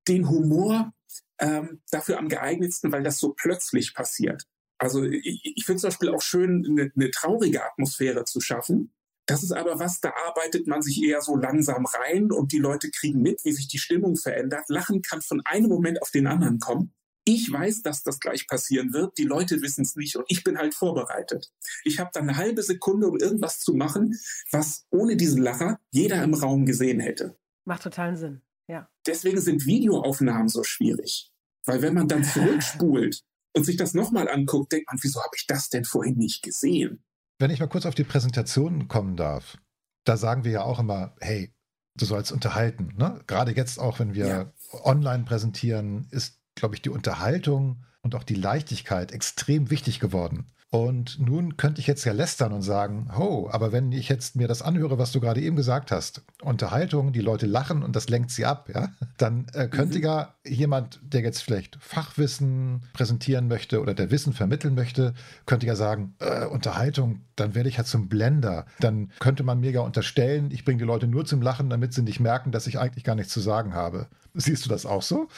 den 0.06 0.28
Humor 0.28 0.94
ähm, 1.40 1.82
dafür 1.92 2.20
am 2.20 2.28
geeignetsten, 2.28 2.92
weil 2.92 3.02
das 3.02 3.18
so 3.18 3.32
plötzlich 3.32 3.94
passiert. 3.94 4.44
Also 4.78 5.04
ich, 5.04 5.54
ich 5.56 5.66
finde 5.66 5.80
zum 5.80 5.88
Beispiel 5.92 6.10
auch 6.10 6.22
schön, 6.22 6.66
eine, 6.68 6.92
eine 6.94 7.10
traurige 7.10 7.64
Atmosphäre 7.64 8.26
zu 8.26 8.42
schaffen. 8.42 8.94
Das 9.26 9.44
ist 9.44 9.54
aber 9.54 9.80
was, 9.80 10.02
da 10.02 10.12
arbeitet 10.28 10.68
man 10.68 10.82
sich 10.82 11.02
eher 11.02 11.22
so 11.22 11.38
langsam 11.38 11.86
rein 11.86 12.34
und 12.34 12.52
die 12.52 12.60
Leute 12.60 12.92
kriegen 12.92 13.22
mit, 13.22 13.46
wie 13.46 13.54
sich 13.54 13.70
die 13.70 13.80
Stimmung 13.80 14.18
verändert. 14.18 14.66
Lachen 14.68 15.02
kann 15.02 15.22
von 15.22 15.40
einem 15.46 15.70
Moment 15.70 16.02
auf 16.02 16.12
den 16.12 16.28
anderen 16.28 16.60
kommen. 16.60 16.94
Ich 17.28 17.52
weiß, 17.52 17.82
dass 17.82 18.04
das 18.04 18.20
gleich 18.20 18.48
passieren 18.48 18.94
wird. 18.94 19.18
Die 19.18 19.24
Leute 19.24 19.62
wissen 19.64 19.82
es 19.82 19.96
nicht 19.96 20.16
und 20.16 20.26
ich 20.28 20.44
bin 20.44 20.60
halt 20.60 20.76
vorbereitet. 20.76 21.52
Ich 21.84 22.00
habe 22.00 22.12
dann 22.14 22.30
eine 22.30 22.38
halbe 22.38 22.62
Sekunde, 22.62 23.08
um 23.08 23.18
irgendwas 23.18 23.60
zu 23.60 23.74
machen, 23.74 24.16
was 24.52 24.86
ohne 24.92 25.18
diesen 25.18 25.42
Lacher 25.42 25.80
jeder 25.90 26.24
im 26.24 26.36
Raum 26.36 26.68
gesehen 26.68 27.00
hätte. 27.00 27.36
Macht 27.66 27.82
totalen 27.82 28.16
Sinn, 28.16 28.42
ja. 28.68 28.88
Deswegen 29.08 29.42
sind 29.42 29.66
Videoaufnahmen 29.66 30.50
so 30.50 30.64
schwierig. 30.64 31.32
Weil 31.66 31.82
wenn 31.82 31.96
man 31.96 32.08
dann 32.08 32.24
zurückspult 32.24 33.24
und 33.56 33.66
sich 33.66 33.78
das 33.78 33.96
nochmal 33.96 34.30
anguckt, 34.30 34.72
denkt 34.72 34.88
man, 34.92 35.00
wieso 35.02 35.20
habe 35.20 35.36
ich 35.36 35.48
das 35.48 35.70
denn 35.70 35.84
vorhin 35.84 36.18
nicht 36.18 36.44
gesehen? 36.44 37.04
Wenn 37.40 37.50
ich 37.50 37.60
mal 37.60 37.68
kurz 37.68 37.88
auf 37.88 37.96
die 37.96 38.04
Präsentation 38.04 38.88
kommen 38.88 39.18
darf, 39.18 39.58
da 40.06 40.16
sagen 40.16 40.44
wir 40.44 40.52
ja 40.52 40.62
auch 40.62 40.80
immer, 40.80 41.16
hey, 41.20 41.52
du 41.98 42.06
sollst 42.06 42.32
unterhalten. 42.32 42.94
Ne? 42.98 43.22
Gerade 43.26 43.52
jetzt 43.52 43.80
auch, 43.80 44.00
wenn 44.00 44.14
wir 44.14 44.28
ja. 44.28 44.54
online 44.84 45.24
präsentieren, 45.24 46.08
ist 46.12 46.40
glaube 46.56 46.76
ich, 46.76 46.82
die 46.82 46.90
Unterhaltung 46.90 47.84
und 48.02 48.16
auch 48.16 48.24
die 48.24 48.36
Leichtigkeit 48.36 49.12
extrem 49.12 49.70
wichtig 49.70 50.00
geworden. 50.00 50.46
Und 50.72 51.20
nun 51.20 51.56
könnte 51.56 51.80
ich 51.80 51.88
jetzt 51.88 52.04
ja 52.04 52.12
lästern 52.12 52.52
und 52.52 52.62
sagen, 52.62 53.10
oh, 53.18 53.48
aber 53.50 53.72
wenn 53.72 53.94
ich 53.94 54.10
jetzt 54.10 54.36
mir 54.36 54.48
das 54.48 54.62
anhöre, 54.62 54.98
was 54.98 55.14
du 55.14 55.22
gerade 55.22 55.40
eben 55.40 55.56
gesagt 55.56 55.90
hast, 55.90 56.24
Unterhaltung, 56.42 57.14
die 57.14 57.22
Leute 57.22 57.46
lachen 57.46 57.82
und 57.82 57.96
das 57.96 58.10
lenkt 58.10 58.32
sie 58.32 58.46
ab, 58.46 58.70
ja, 58.74 58.90
dann 59.18 59.46
äh, 59.54 59.70
könnte 59.70 60.00
mhm. 60.00 60.04
ja 60.04 60.36
jemand, 60.46 61.00
der 61.02 61.22
jetzt 61.22 61.44
vielleicht 61.44 61.78
Fachwissen 61.80 62.84
präsentieren 62.92 63.48
möchte 63.48 63.80
oder 63.80 63.94
der 63.94 64.12
Wissen 64.12 64.34
vermitteln 64.34 64.76
möchte, 64.76 65.14
könnte 65.46 65.66
ja 65.66 65.76
sagen, 65.78 66.16
äh, 66.20 66.46
Unterhaltung, 66.46 67.22
dann 67.38 67.56
werde 67.56 67.70
ich 67.70 67.78
ja 67.78 67.86
zum 67.86 68.10
Blender. 68.10 68.66
Dann 68.80 69.12
könnte 69.20 69.44
man 69.44 69.62
mir 69.62 69.72
ja 69.72 69.82
unterstellen, 69.82 70.52
ich 70.52 70.66
bringe 70.66 70.80
die 70.80 70.86
Leute 70.86 71.08
nur 71.08 71.26
zum 71.26 71.42
Lachen, 71.42 71.70
damit 71.70 71.94
sie 71.94 72.02
nicht 72.02 72.20
merken, 72.20 72.52
dass 72.52 72.68
ich 72.68 72.80
eigentlich 72.80 73.06
gar 73.06 73.16
nichts 73.16 73.32
zu 73.32 73.40
sagen 73.40 73.74
habe. 73.74 74.08
Siehst 74.34 74.66
du 74.66 74.70
das 74.70 74.86
auch 74.86 75.04
so? 75.04 75.30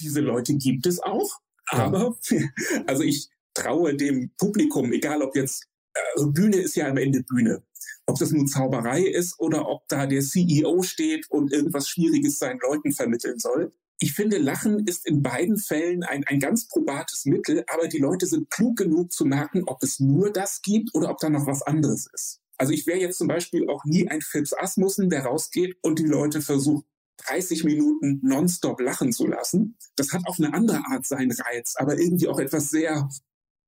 Diese 0.00 0.20
Leute 0.20 0.54
gibt 0.54 0.86
es 0.86 1.00
auch, 1.02 1.40
aber 1.66 2.16
also 2.86 3.02
ich 3.02 3.28
traue 3.54 3.96
dem 3.96 4.30
Publikum, 4.38 4.92
egal 4.92 5.22
ob 5.22 5.36
jetzt 5.36 5.66
also 6.14 6.30
Bühne 6.30 6.56
ist 6.56 6.76
ja 6.76 6.88
am 6.88 6.96
Ende 6.96 7.22
Bühne. 7.22 7.62
Ob 8.06 8.18
das 8.18 8.30
nun 8.32 8.46
Zauberei 8.46 9.02
ist 9.02 9.38
oder 9.38 9.68
ob 9.68 9.86
da 9.88 10.06
der 10.06 10.22
CEO 10.22 10.82
steht 10.82 11.30
und 11.30 11.52
irgendwas 11.52 11.88
Schwieriges 11.88 12.38
seinen 12.38 12.60
Leuten 12.60 12.92
vermitteln 12.92 13.38
soll. 13.38 13.72
Ich 14.00 14.14
finde, 14.14 14.38
Lachen 14.38 14.86
ist 14.86 15.06
in 15.06 15.22
beiden 15.22 15.58
Fällen 15.58 16.02
ein, 16.02 16.24
ein 16.24 16.40
ganz 16.40 16.68
probates 16.68 17.26
Mittel, 17.26 17.64
aber 17.68 17.86
die 17.86 17.98
Leute 17.98 18.26
sind 18.26 18.50
klug 18.50 18.78
genug 18.78 19.12
zu 19.12 19.26
merken, 19.26 19.64
ob 19.66 19.82
es 19.82 20.00
nur 20.00 20.32
das 20.32 20.62
gibt 20.62 20.94
oder 20.94 21.10
ob 21.10 21.18
da 21.18 21.28
noch 21.28 21.46
was 21.46 21.62
anderes 21.62 22.08
ist. 22.12 22.40
Also 22.56 22.72
ich 22.72 22.86
wäre 22.86 22.98
jetzt 22.98 23.18
zum 23.18 23.28
Beispiel 23.28 23.68
auch 23.68 23.84
nie 23.84 24.08
ein 24.08 24.20
Phipps 24.22 24.54
Asmussen, 24.54 25.10
der 25.10 25.24
rausgeht 25.24 25.76
und 25.82 25.98
die 25.98 26.06
Leute 26.06 26.40
versucht 26.40 26.84
30 27.26 27.64
Minuten 27.64 28.20
nonstop 28.22 28.80
lachen 28.80 29.12
zu 29.12 29.26
lassen. 29.26 29.76
Das 29.96 30.12
hat 30.12 30.22
auf 30.26 30.38
eine 30.38 30.54
andere 30.54 30.82
Art 30.86 31.06
seinen 31.06 31.32
Reiz, 31.32 31.74
aber 31.76 31.98
irgendwie 31.98 32.28
auch 32.28 32.38
etwas 32.38 32.70
sehr 32.70 33.08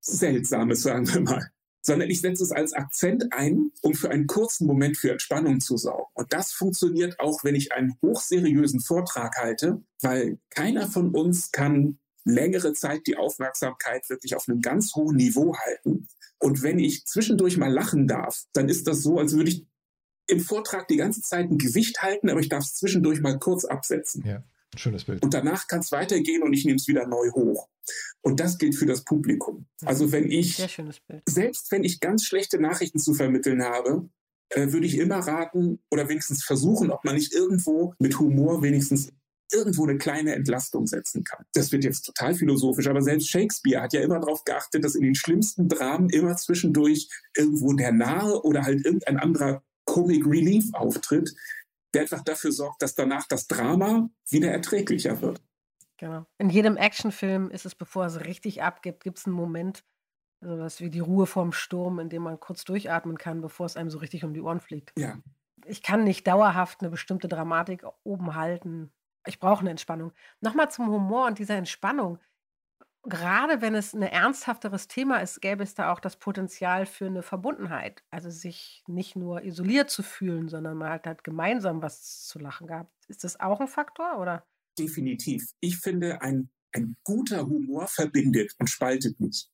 Seltsames, 0.01 0.83
sagen 0.83 1.13
wir 1.13 1.21
mal. 1.21 1.51
Sondern 1.85 2.11
ich 2.11 2.21
setze 2.21 2.45
es 2.45 2.53
als 2.53 2.73
Akzent 2.75 3.33
ein, 3.33 3.73
um 3.81 3.95
für 3.95 4.11
einen 4.11 4.29
kurzen 4.29 4.67
Moment 4.67 4.97
für 4.97 5.11
Entspannung 5.11 5.61
zu 5.61 5.77
sorgen. 5.77 6.11
Und 6.15 6.33
das 6.33 6.53
funktioniert 6.53 7.19
auch, 7.19 7.43
wenn 7.43 7.57
ich 7.57 7.73
einen 7.73 7.95
hochseriösen 8.03 8.81
Vortrag 8.81 9.37
halte, 9.37 9.83
weil 10.01 10.39
keiner 10.51 10.89
von 10.89 11.13
uns 11.13 11.51
kann 11.51 11.99
längere 12.25 12.73
Zeit 12.73 13.07
die 13.07 13.17
Aufmerksamkeit 13.17 14.09
wirklich 14.09 14.37
auf 14.37 14.49
einem 14.49 14.61
ganz 14.61 14.95
hohen 14.95 15.17
Niveau 15.17 15.57
halten. 15.57 16.09
Und 16.39 16.63
wenn 16.63 16.79
ich 16.79 17.05
zwischendurch 17.05 17.57
mal 17.57 17.73
lachen 17.73 18.07
darf, 18.07 18.45
dann 18.53 18.69
ist 18.69 18.87
das 18.87 19.03
so, 19.03 19.19
als 19.19 19.33
würde 19.33 19.51
ich 19.51 19.67
im 20.33 20.41
Vortrag 20.41 20.89
die 20.89 20.97
ganze 20.97 21.23
Zeit 21.23 21.51
ein 21.51 21.59
Gesicht 21.59 22.03
halten, 22.03 22.31
aber 22.31 22.41
ich 22.41 22.49
darf 22.49 22.65
es 22.65 22.75
zwischendurch 22.75 23.21
mal 23.21 23.39
kurz 23.39 23.65
absetzen. 23.65 24.25
Ja, 24.27 24.43
schönes 24.77 25.05
Bild. 25.05 25.23
Und 25.23 25.35
danach 25.35 25.69
kann 25.69 25.81
es 25.81 25.93
weitergehen 25.93 26.43
und 26.43 26.53
ich 26.53 26.65
nehme 26.65 26.77
es 26.77 26.89
wieder 26.89 27.07
neu 27.07 27.31
hoch. 27.33 27.69
Und 28.23 28.41
das 28.41 28.59
gilt 28.59 28.75
für 28.75 28.87
das 28.87 29.05
Publikum. 29.05 29.67
Also 29.85 30.13
wenn 30.13 30.31
ich, 30.31 30.57
selbst 31.27 31.71
wenn 31.71 31.85
ich 31.85 32.01
ganz 32.01 32.25
schlechte 32.25 32.61
Nachrichten 32.61 32.99
zu 32.99 33.15
vermitteln 33.15 33.63
habe, 33.63 34.09
äh, 34.51 34.73
würde 34.73 34.87
ich 34.87 34.99
immer 34.99 35.19
raten 35.19 35.81
oder 35.91 36.09
wenigstens 36.09 36.45
versuchen, 36.45 36.91
ob 36.91 37.05
man 37.05 37.15
nicht 37.15 37.33
irgendwo 37.35 37.95
mit 37.99 38.19
Humor 38.19 38.63
wenigstens 38.63 39.13
irgendwo 39.53 39.85
eine 39.85 39.99
kleine 39.99 40.35
Entlastung 40.35 40.87
setzen 40.87 41.25
kann. 41.25 41.45
Das 41.53 41.73
wird 41.73 41.85
jetzt 41.85 42.03
total 42.03 42.35
philosophisch, 42.35 42.87
aber 42.87 43.03
selbst 43.03 43.29
Shakespeare 43.29 43.83
hat 43.83 43.93
ja 43.93 44.01
immer 44.01 44.19
darauf 44.19 44.45
geachtet, 44.45 44.83
dass 44.83 44.95
in 44.95 45.03
den 45.03 45.15
schlimmsten 45.15 45.69
Dramen 45.69 46.09
immer 46.09 46.37
zwischendurch 46.37 47.09
irgendwo 47.37 47.73
der 47.75 47.93
Nahe 47.93 48.43
oder 48.43 48.63
halt 48.63 48.85
irgendein 48.85 49.19
anderer 49.19 49.63
Comic 49.93 50.25
Relief 50.25 50.73
Auftritt, 50.73 51.35
der 51.93 52.03
einfach 52.03 52.25
dafür 52.25 52.51
sorgt, 52.51 52.81
dass 52.81 52.95
danach 52.95 53.27
das 53.29 53.47
Drama 53.47 54.09
wieder 54.31 54.51
erträglicher 54.51 55.21
wird. 55.21 55.43
Genau. 55.99 56.25
In 56.39 56.49
jedem 56.49 56.79
Actionfilm 56.79 57.51
ist 57.51 57.67
es, 57.67 57.75
bevor 57.75 58.07
es 58.07 58.25
richtig 58.25 58.63
abgibt, 58.63 59.05
gibt 59.05 59.19
es 59.19 59.27
einen 59.27 59.35
Moment, 59.35 59.85
also 60.41 60.59
was 60.59 60.81
wie 60.81 60.89
die 60.89 61.01
Ruhe 61.01 61.27
vorm 61.27 61.53
Sturm, 61.53 61.99
in 61.99 62.09
dem 62.09 62.23
man 62.23 62.41
kurz 62.41 62.65
durchatmen 62.65 63.19
kann, 63.19 63.43
bevor 63.43 63.67
es 63.67 63.77
einem 63.77 63.91
so 63.91 63.99
richtig 63.99 64.25
um 64.25 64.33
die 64.33 64.41
Ohren 64.41 64.61
fliegt. 64.61 64.99
Ja. 64.99 65.19
Ich 65.67 65.83
kann 65.83 66.05
nicht 66.05 66.27
dauerhaft 66.27 66.81
eine 66.81 66.89
bestimmte 66.89 67.29
Dramatik 67.29 67.85
oben 68.03 68.35
halten. 68.35 68.91
Ich 69.27 69.41
brauche 69.41 69.61
eine 69.61 69.71
Entspannung. 69.71 70.13
Nochmal 70.41 70.71
zum 70.71 70.89
Humor 70.89 71.27
und 71.27 71.39
dieser 71.39 71.57
Entspannung. 71.57 72.19
Gerade 73.05 73.61
wenn 73.61 73.75
es 73.75 73.95
ein 73.95 74.03
ernsthafteres 74.03 74.89
Thema 74.89 75.19
ist, 75.19 75.41
gäbe 75.41 75.63
es 75.63 75.75
da 75.75 75.93
auch 75.93 76.01
das 76.01 76.17
Potenzial 76.17 76.87
für 76.87 77.07
eine 77.07 77.23
Verbundenheit. 77.23 78.03
Also, 78.11 78.31
sich 78.31 78.83
nicht 78.87 79.17
nur 79.17 79.43
isoliert 79.43 79.91
zu 79.91 80.03
fühlen, 80.03 80.49
sondern 80.49 80.77
man 80.77 80.91
halt 80.91 81.07
halt 81.07 81.25
gemeinsam 81.25 81.83
was 81.83 82.27
zu 82.27 82.39
lachen 82.39 82.67
gehabt. 82.67 82.93
Ist 83.09 83.25
das 83.25 83.41
auch 83.41 83.61
ein 83.61 83.69
Faktor, 83.69 84.19
oder? 84.21 84.47
Definitiv. 84.79 85.53
Ich 85.61 85.79
finde, 85.79 86.23
ein 86.23 86.51
ein 86.73 86.97
guter 87.05 87.47
Humor 87.47 87.87
verbindet 87.87 88.55
und 88.59 88.69
spaltet 88.69 89.21
nicht. 89.21 89.49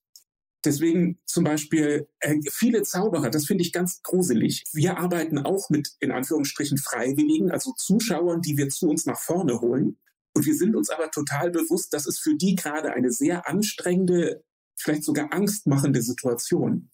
Deswegen 0.64 1.18
zum 1.24 1.44
Beispiel 1.44 2.08
äh, 2.18 2.36
viele 2.50 2.82
Zauberer, 2.82 3.30
das 3.30 3.46
finde 3.46 3.62
ich 3.62 3.72
ganz 3.72 4.02
gruselig. 4.02 4.64
Wir 4.72 4.98
arbeiten 4.98 5.38
auch 5.38 5.70
mit 5.70 5.90
in 6.00 6.10
Anführungsstrichen 6.10 6.78
Freiwilligen, 6.78 7.50
also 7.50 7.72
Zuschauern, 7.76 8.42
die 8.42 8.56
wir 8.56 8.68
zu 8.68 8.88
uns 8.88 9.06
nach 9.06 9.18
vorne 9.18 9.60
holen. 9.60 9.98
Und 10.34 10.46
wir 10.46 10.54
sind 10.54 10.76
uns 10.76 10.90
aber 10.90 11.10
total 11.10 11.50
bewusst, 11.50 11.92
dass 11.92 12.06
es 12.06 12.18
für 12.18 12.36
die 12.36 12.54
gerade 12.54 12.92
eine 12.92 13.10
sehr 13.10 13.48
anstrengende, 13.48 14.44
vielleicht 14.76 15.04
sogar 15.04 15.32
angstmachende 15.32 16.02
Situation. 16.02 16.90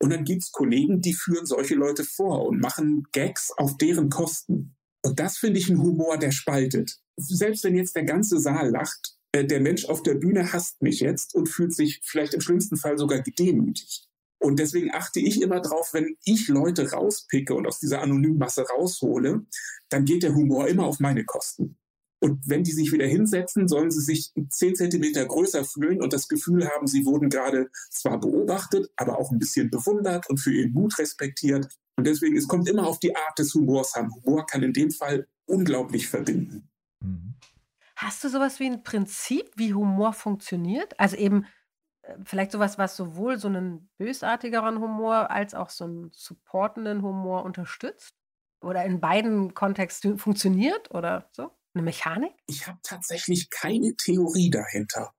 Und 0.00 0.10
dann 0.10 0.24
gibt's 0.24 0.52
Kollegen, 0.52 1.00
die 1.00 1.14
führen 1.14 1.46
solche 1.46 1.74
Leute 1.74 2.04
vor 2.04 2.46
und 2.46 2.60
machen 2.60 3.04
Gags 3.12 3.52
auf 3.56 3.76
deren 3.76 4.10
Kosten. 4.10 4.76
Und 5.04 5.18
das 5.18 5.38
finde 5.38 5.58
ich 5.58 5.68
ein 5.68 5.78
Humor, 5.78 6.18
der 6.18 6.30
spaltet. 6.30 7.00
Selbst 7.16 7.64
wenn 7.64 7.76
jetzt 7.76 7.96
der 7.96 8.04
ganze 8.04 8.38
Saal 8.38 8.70
lacht, 8.70 9.18
äh, 9.32 9.44
der 9.44 9.60
Mensch 9.60 9.86
auf 9.86 10.02
der 10.02 10.14
Bühne 10.14 10.52
hasst 10.52 10.82
mich 10.82 11.00
jetzt 11.00 11.34
und 11.34 11.48
fühlt 11.48 11.74
sich 11.74 12.00
vielleicht 12.04 12.34
im 12.34 12.40
schlimmsten 12.40 12.76
Fall 12.76 12.98
sogar 12.98 13.20
gedemütigt. 13.22 14.08
Und 14.40 14.60
deswegen 14.60 14.94
achte 14.94 15.18
ich 15.18 15.42
immer 15.42 15.60
drauf, 15.60 15.90
wenn 15.92 16.16
ich 16.24 16.46
Leute 16.48 16.92
rauspicke 16.92 17.54
und 17.54 17.66
aus 17.66 17.80
dieser 17.80 18.02
anonymen 18.02 18.38
Masse 18.38 18.62
raushole, 18.62 19.46
dann 19.88 20.04
geht 20.04 20.22
der 20.22 20.34
Humor 20.34 20.68
immer 20.68 20.86
auf 20.86 21.00
meine 21.00 21.24
Kosten. 21.24 21.76
Und 22.20 22.48
wenn 22.48 22.64
die 22.64 22.72
sich 22.72 22.90
wieder 22.92 23.06
hinsetzen, 23.06 23.68
sollen 23.68 23.90
sie 23.90 24.00
sich 24.00 24.32
zehn 24.50 24.74
Zentimeter 24.74 25.24
größer 25.24 25.64
fühlen 25.64 26.02
und 26.02 26.12
das 26.12 26.28
Gefühl 26.28 26.68
haben, 26.68 26.86
sie 26.86 27.06
wurden 27.06 27.28
gerade 27.28 27.70
zwar 27.90 28.18
beobachtet, 28.18 28.90
aber 28.96 29.18
auch 29.18 29.30
ein 29.30 29.38
bisschen 29.38 29.70
bewundert 29.70 30.28
und 30.28 30.38
für 30.38 30.52
ihren 30.52 30.72
Mut 30.72 30.98
respektiert. 30.98 31.68
Und 31.96 32.06
deswegen, 32.06 32.36
es 32.36 32.48
kommt 32.48 32.68
immer 32.68 32.86
auf 32.86 32.98
die 32.98 33.14
Art 33.14 33.38
des 33.38 33.54
Humors 33.54 33.94
an. 33.94 34.12
Humor 34.14 34.46
kann 34.46 34.62
in 34.62 34.72
dem 34.72 34.90
Fall 34.90 35.28
unglaublich 35.46 36.08
verbinden. 36.08 36.68
Mhm. 37.00 37.34
Hast 37.96 38.22
du 38.22 38.28
sowas 38.28 38.60
wie 38.60 38.66
ein 38.66 38.82
Prinzip, 38.82 39.50
wie 39.56 39.74
Humor 39.74 40.12
funktioniert? 40.12 40.98
Also 41.00 41.16
eben 41.16 41.46
äh, 42.02 42.14
vielleicht 42.24 42.52
sowas, 42.52 42.78
was 42.78 42.96
sowohl 42.96 43.38
so 43.38 43.48
einen 43.48 43.90
bösartigeren 43.98 44.80
Humor 44.80 45.30
als 45.30 45.54
auch 45.54 45.70
so 45.70 45.84
einen 45.84 46.10
supportenden 46.12 47.02
Humor 47.02 47.44
unterstützt? 47.44 48.10
Oder 48.60 48.84
in 48.84 49.00
beiden 49.00 49.54
Kontexten 49.54 50.18
funktioniert 50.18 50.92
oder 50.92 51.28
so? 51.32 51.50
Eine 51.74 51.84
Mechanik? 51.84 52.32
Ich 52.46 52.66
habe 52.66 52.78
tatsächlich 52.82 53.50
keine 53.50 53.94
Theorie 53.96 54.50
dahinter. 54.50 55.12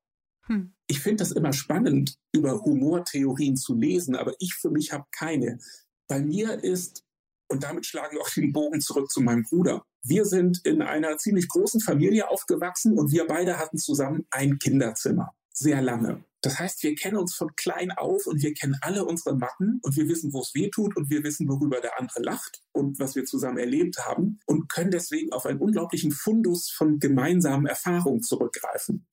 Hm. 0.47 0.73
Ich 0.87 0.99
finde 0.99 1.23
das 1.23 1.31
immer 1.31 1.53
spannend, 1.53 2.15
über 2.33 2.61
Humortheorien 2.61 3.55
zu 3.55 3.75
lesen, 3.75 4.15
aber 4.15 4.33
ich 4.39 4.55
für 4.55 4.71
mich 4.71 4.91
habe 4.91 5.05
keine. 5.11 5.59
Bei 6.07 6.19
mir 6.19 6.63
ist 6.63 7.03
und 7.51 7.63
damit 7.63 7.85
schlagen 7.85 8.15
wir 8.15 8.21
auch 8.21 8.29
den 8.29 8.53
Bogen 8.53 8.79
zurück 8.79 9.09
zu 9.09 9.21
meinem 9.21 9.43
Bruder. 9.43 9.83
Wir 10.03 10.25
sind 10.25 10.65
in 10.65 10.81
einer 10.81 11.17
ziemlich 11.17 11.47
großen 11.47 11.81
Familie 11.81 12.29
aufgewachsen 12.29 12.97
und 12.97 13.11
wir 13.11 13.27
beide 13.27 13.57
hatten 13.57 13.77
zusammen 13.77 14.25
ein 14.29 14.59
Kinderzimmer. 14.59 15.33
Sehr 15.51 15.81
lange. 15.81 16.23
Das 16.41 16.57
heißt, 16.57 16.83
wir 16.83 16.95
kennen 16.95 17.17
uns 17.17 17.35
von 17.35 17.53
klein 17.55 17.91
auf 17.91 18.25
und 18.25 18.41
wir 18.41 18.53
kennen 18.53 18.77
alle 18.81 19.03
unsere 19.03 19.35
Macken 19.35 19.79
und 19.83 19.97
wir 19.97 20.07
wissen, 20.07 20.31
wo 20.31 20.41
es 20.41 20.55
weh 20.55 20.69
tut 20.69 20.95
und 20.95 21.09
wir 21.09 21.23
wissen, 21.23 21.49
worüber 21.49 21.81
der 21.81 21.99
andere 21.99 22.21
lacht 22.21 22.61
und 22.71 22.97
was 22.99 23.15
wir 23.15 23.25
zusammen 23.25 23.57
erlebt 23.57 23.97
haben 24.05 24.39
und 24.45 24.69
können 24.69 24.91
deswegen 24.91 25.33
auf 25.33 25.45
einen 25.45 25.59
unglaublichen 25.59 26.11
Fundus 26.11 26.69
von 26.69 26.99
gemeinsamen 26.99 27.65
Erfahrungen 27.65 28.23
zurückgreifen. 28.23 29.05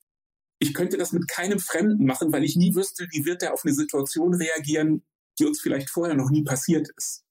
Ich 0.60 0.72
könnte 0.72 0.96
das 0.96 1.12
mit 1.12 1.26
keinem 1.26 1.58
Fremden 1.58 2.06
machen, 2.06 2.32
weil 2.32 2.44
ich 2.44 2.56
nie 2.56 2.74
wüsste, 2.74 3.06
wie 3.10 3.24
wird 3.24 3.42
er 3.42 3.52
auf 3.52 3.64
eine 3.64 3.74
Situation 3.74 4.32
reagieren, 4.34 5.04
die 5.38 5.46
uns 5.46 5.60
vielleicht 5.60 5.90
vorher 5.90 6.14
noch 6.14 6.30
nie 6.30 6.44
passiert 6.44 6.88
ist. 6.96 7.24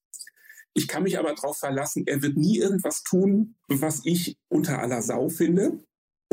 Ich 0.73 0.89
kann 0.89 1.03
mich 1.03 1.17
aber 1.17 1.33
darauf 1.33 1.57
verlassen, 1.57 2.05
er 2.05 2.21
wird 2.21 2.35
nie 2.35 2.59
irgendwas 2.59 3.03
tun, 3.03 3.55
was 3.69 4.01
ich 4.03 4.37
unter 4.49 4.79
aller 4.79 5.01
Sau 5.01 5.29
finde. 5.29 5.79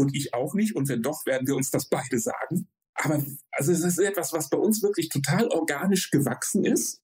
Und 0.03 0.17
ich 0.17 0.35
auch 0.35 0.55
nicht. 0.55 0.75
Und 0.75 0.89
wenn 0.89 1.01
doch, 1.01 1.25
werden 1.27 1.47
wir 1.47 1.55
uns 1.55 1.71
das 1.71 1.89
beide 1.89 2.19
sagen. 2.19 2.69
Aber 2.95 3.23
also 3.53 3.73
es 3.73 3.85
ist 3.85 3.99
etwas, 3.99 4.33
was 4.33 4.51
bei 4.51 4.59
uns 4.59 4.83
wirklich 4.83 5.09
total 5.09 5.49
organisch 5.49 6.11
gewachsen 6.11 6.65
ist. 6.65 7.01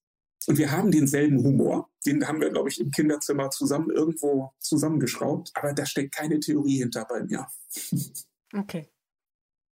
Und 0.47 0.59
wir 0.59 0.73
haben 0.73 0.91
denselben 0.91 1.43
Humor. 1.45 1.91
Den 2.05 2.27
haben 2.27 2.41
wir, 2.41 2.51
glaube 2.51 2.69
ich, 2.69 2.81
im 2.81 2.91
Kinderzimmer 2.91 3.51
zusammen 3.51 3.91
irgendwo 3.91 4.53
zusammengeschraubt. 4.59 5.53
Aber 5.55 5.73
da 5.73 5.87
steckt 5.87 6.15
keine 6.15 6.41
Theorie 6.41 6.79
hinter 6.79 7.05
bei 7.05 7.23
mir. 7.23 7.47
Okay. 8.53 8.91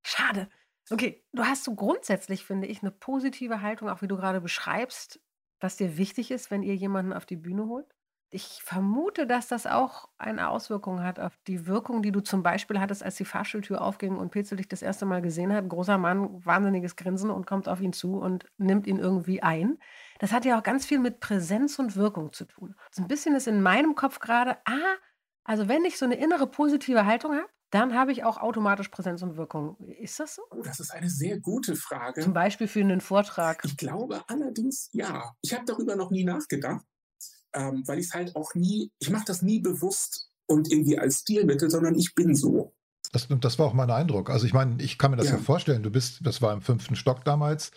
Schade. 0.04 0.48
Okay, 0.90 1.24
du 1.32 1.42
hast 1.42 1.64
so 1.64 1.74
grundsätzlich, 1.74 2.44
finde 2.44 2.68
ich, 2.68 2.82
eine 2.82 2.92
positive 2.92 3.60
Haltung, 3.60 3.88
auch 3.88 4.02
wie 4.02 4.08
du 4.08 4.16
gerade 4.16 4.40
beschreibst, 4.40 5.20
was 5.58 5.76
dir 5.76 5.96
wichtig 5.96 6.30
ist, 6.30 6.52
wenn 6.52 6.62
ihr 6.62 6.76
jemanden 6.76 7.12
auf 7.12 7.26
die 7.26 7.36
Bühne 7.36 7.66
holt? 7.66 7.95
Ich 8.30 8.60
vermute, 8.62 9.26
dass 9.26 9.46
das 9.46 9.66
auch 9.66 10.08
eine 10.18 10.48
Auswirkung 10.48 11.02
hat 11.02 11.20
auf 11.20 11.38
die 11.46 11.66
Wirkung, 11.66 12.02
die 12.02 12.10
du 12.10 12.20
zum 12.20 12.42
Beispiel 12.42 12.80
hattest, 12.80 13.04
als 13.04 13.14
die 13.14 13.24
Fahrstuhltür 13.24 13.80
aufging 13.80 14.16
und 14.16 14.30
Petzel 14.30 14.56
dich 14.56 14.68
das 14.68 14.82
erste 14.82 15.06
Mal 15.06 15.22
gesehen 15.22 15.52
hat. 15.52 15.62
Ein 15.62 15.68
großer 15.68 15.96
Mann, 15.96 16.44
wahnsinniges 16.44 16.96
Grinsen 16.96 17.30
und 17.30 17.46
kommt 17.46 17.68
auf 17.68 17.80
ihn 17.80 17.92
zu 17.92 18.18
und 18.18 18.46
nimmt 18.58 18.86
ihn 18.86 18.98
irgendwie 18.98 19.42
ein. 19.42 19.78
Das 20.18 20.32
hat 20.32 20.44
ja 20.44 20.58
auch 20.58 20.64
ganz 20.64 20.84
viel 20.84 20.98
mit 20.98 21.20
Präsenz 21.20 21.78
und 21.78 21.94
Wirkung 21.94 22.32
zu 22.32 22.46
tun. 22.46 22.74
So 22.90 23.02
ein 23.02 23.08
bisschen 23.08 23.36
ist 23.36 23.46
in 23.46 23.62
meinem 23.62 23.94
Kopf 23.94 24.18
gerade, 24.18 24.56
ah, 24.64 24.96
also 25.44 25.68
wenn 25.68 25.84
ich 25.84 25.96
so 25.96 26.04
eine 26.04 26.16
innere 26.16 26.48
positive 26.48 27.06
Haltung 27.06 27.32
habe, 27.32 27.48
dann 27.70 27.94
habe 27.94 28.12
ich 28.12 28.24
auch 28.24 28.38
automatisch 28.38 28.88
Präsenz 28.88 29.22
und 29.22 29.36
Wirkung. 29.36 29.76
Ist 29.78 30.20
das 30.20 30.36
so? 30.36 30.42
Oh, 30.50 30.62
das 30.62 30.80
ist 30.80 30.92
eine 30.92 31.10
sehr 31.10 31.38
gute 31.40 31.74
Frage. 31.74 32.20
Zum 32.20 32.32
Beispiel 32.32 32.68
für 32.68 32.80
einen 32.80 33.00
Vortrag. 33.00 33.64
Ich 33.64 33.76
glaube 33.76 34.22
allerdings 34.28 34.88
ja. 34.92 35.34
Ich 35.42 35.52
habe 35.52 35.64
darüber 35.64 35.96
noch 35.96 36.10
nie 36.10 36.24
nachgedacht, 36.24 36.84
ähm, 37.56 37.82
weil 37.86 37.98
ich 37.98 38.06
es 38.06 38.14
halt 38.14 38.36
auch 38.36 38.54
nie, 38.54 38.92
ich 38.98 39.10
mache 39.10 39.24
das 39.26 39.42
nie 39.42 39.58
bewusst 39.58 40.30
und 40.46 40.70
irgendwie 40.70 40.98
als 40.98 41.20
Stilmittel, 41.20 41.70
sondern 41.70 41.96
ich 41.96 42.14
bin 42.14 42.36
so. 42.36 42.74
Das, 43.12 43.26
das 43.40 43.58
war 43.58 43.66
auch 43.66 43.72
mein 43.72 43.90
Eindruck. 43.90 44.30
Also 44.30 44.46
ich 44.46 44.52
meine, 44.52 44.82
ich 44.82 44.98
kann 44.98 45.10
mir 45.10 45.16
das 45.16 45.28
ja. 45.28 45.36
ja 45.36 45.38
vorstellen. 45.38 45.82
Du 45.82 45.90
bist, 45.90 46.20
das 46.22 46.42
war 46.42 46.52
im 46.52 46.60
fünften 46.60 46.96
Stock 46.96 47.24
damals. 47.24 47.70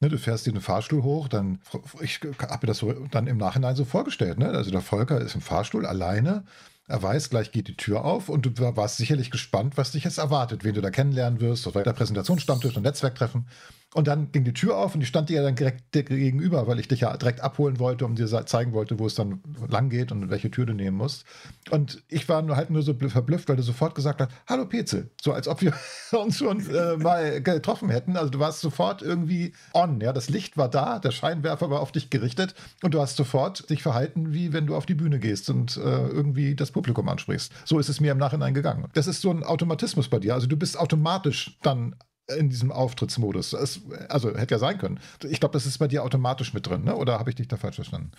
Ne, 0.00 0.08
du 0.08 0.18
fährst 0.18 0.46
den 0.46 0.60
Fahrstuhl 0.60 1.02
hoch, 1.02 1.26
dann 1.28 1.60
ich 2.02 2.20
habe 2.20 2.58
mir 2.62 2.66
das 2.66 2.78
so, 2.78 2.92
dann 3.10 3.26
im 3.26 3.38
Nachhinein 3.38 3.76
so 3.76 3.86
vorgestellt. 3.86 4.38
Ne? 4.38 4.50
Also 4.50 4.70
der 4.70 4.82
Volker 4.82 5.20
ist 5.20 5.34
im 5.34 5.40
Fahrstuhl 5.40 5.86
alleine 5.86 6.44
er 6.88 7.02
weiß, 7.02 7.30
gleich 7.30 7.50
geht 7.50 7.68
die 7.68 7.76
Tür 7.76 8.04
auf 8.04 8.28
und 8.28 8.46
du 8.46 8.76
warst 8.76 8.96
sicherlich 8.96 9.30
gespannt, 9.30 9.76
was 9.76 9.90
dich 9.90 10.04
jetzt 10.04 10.18
erwartet, 10.18 10.62
wen 10.62 10.74
du 10.74 10.80
da 10.80 10.90
kennenlernen 10.90 11.40
wirst, 11.40 11.66
oder 11.66 11.82
der 11.82 11.92
Präsentationsstammtisch 11.92 12.76
und 12.76 12.84
Netzwerktreffen. 12.84 13.48
Und 13.96 14.08
dann 14.08 14.30
ging 14.30 14.44
die 14.44 14.52
Tür 14.52 14.76
auf 14.76 14.94
und 14.94 15.00
ich 15.00 15.08
stand 15.08 15.30
dir 15.30 15.42
dann 15.42 15.56
direkt 15.56 15.90
gegenüber, 15.90 16.66
weil 16.66 16.78
ich 16.78 16.86
dich 16.86 17.00
ja 17.00 17.16
direkt 17.16 17.40
abholen 17.40 17.78
wollte, 17.78 18.04
um 18.04 18.14
dir 18.14 18.26
zeigen 18.44 18.74
wollte, 18.74 18.98
wo 18.98 19.06
es 19.06 19.14
dann 19.14 19.40
lang 19.70 19.88
geht 19.88 20.12
und 20.12 20.28
welche 20.28 20.50
Tür 20.50 20.66
du 20.66 20.74
nehmen 20.74 20.98
musst. 20.98 21.24
Und 21.70 22.02
ich 22.08 22.28
war 22.28 22.42
nur 22.42 22.56
halt 22.56 22.68
nur 22.68 22.82
so 22.82 22.92
verblüfft, 22.92 23.48
weil 23.48 23.56
du 23.56 23.62
sofort 23.62 23.94
gesagt 23.94 24.20
hast, 24.20 24.30
hallo 24.46 24.66
Petzel, 24.66 25.08
so 25.18 25.32
als 25.32 25.48
ob 25.48 25.62
wir 25.62 25.72
uns 26.12 26.36
schon 26.36 26.60
äh, 26.68 26.98
mal 26.98 27.40
getroffen 27.40 27.88
hätten. 27.88 28.18
Also 28.18 28.28
du 28.28 28.38
warst 28.38 28.60
sofort 28.60 29.00
irgendwie 29.00 29.54
on, 29.72 29.98
ja, 30.02 30.12
das 30.12 30.28
Licht 30.28 30.58
war 30.58 30.68
da, 30.68 30.98
der 30.98 31.10
Scheinwerfer 31.10 31.70
war 31.70 31.80
auf 31.80 31.90
dich 31.90 32.10
gerichtet 32.10 32.54
und 32.82 32.92
du 32.92 33.00
hast 33.00 33.16
sofort 33.16 33.70
dich 33.70 33.82
verhalten, 33.82 34.34
wie 34.34 34.52
wenn 34.52 34.66
du 34.66 34.76
auf 34.76 34.84
die 34.84 34.94
Bühne 34.94 35.18
gehst 35.20 35.48
und 35.48 35.78
äh, 35.78 35.80
irgendwie 35.80 36.54
das 36.54 36.70
Publikum 36.70 37.08
ansprichst. 37.08 37.50
So 37.64 37.78
ist 37.78 37.88
es 37.88 37.98
mir 37.98 38.12
im 38.12 38.18
Nachhinein 38.18 38.52
gegangen. 38.52 38.88
Das 38.92 39.06
ist 39.06 39.22
so 39.22 39.30
ein 39.30 39.42
Automatismus 39.42 40.10
bei 40.10 40.18
dir. 40.18 40.34
Also 40.34 40.46
du 40.46 40.58
bist 40.58 40.78
automatisch 40.78 41.56
dann 41.62 41.96
in 42.36 42.48
diesem 42.48 42.72
Auftrittsmodus. 42.72 43.52
Es, 43.52 43.80
also 44.08 44.36
hätte 44.36 44.54
ja 44.54 44.58
sein 44.58 44.78
können. 44.78 45.00
Ich 45.28 45.40
glaube, 45.40 45.52
das 45.52 45.66
ist 45.66 45.78
bei 45.78 45.88
dir 45.88 46.04
automatisch 46.04 46.54
mit 46.54 46.66
drin, 46.66 46.84
ne? 46.84 46.96
oder 46.96 47.18
habe 47.18 47.30
ich 47.30 47.36
dich 47.36 47.48
da 47.48 47.56
falsch 47.56 47.76
verstanden? 47.76 48.12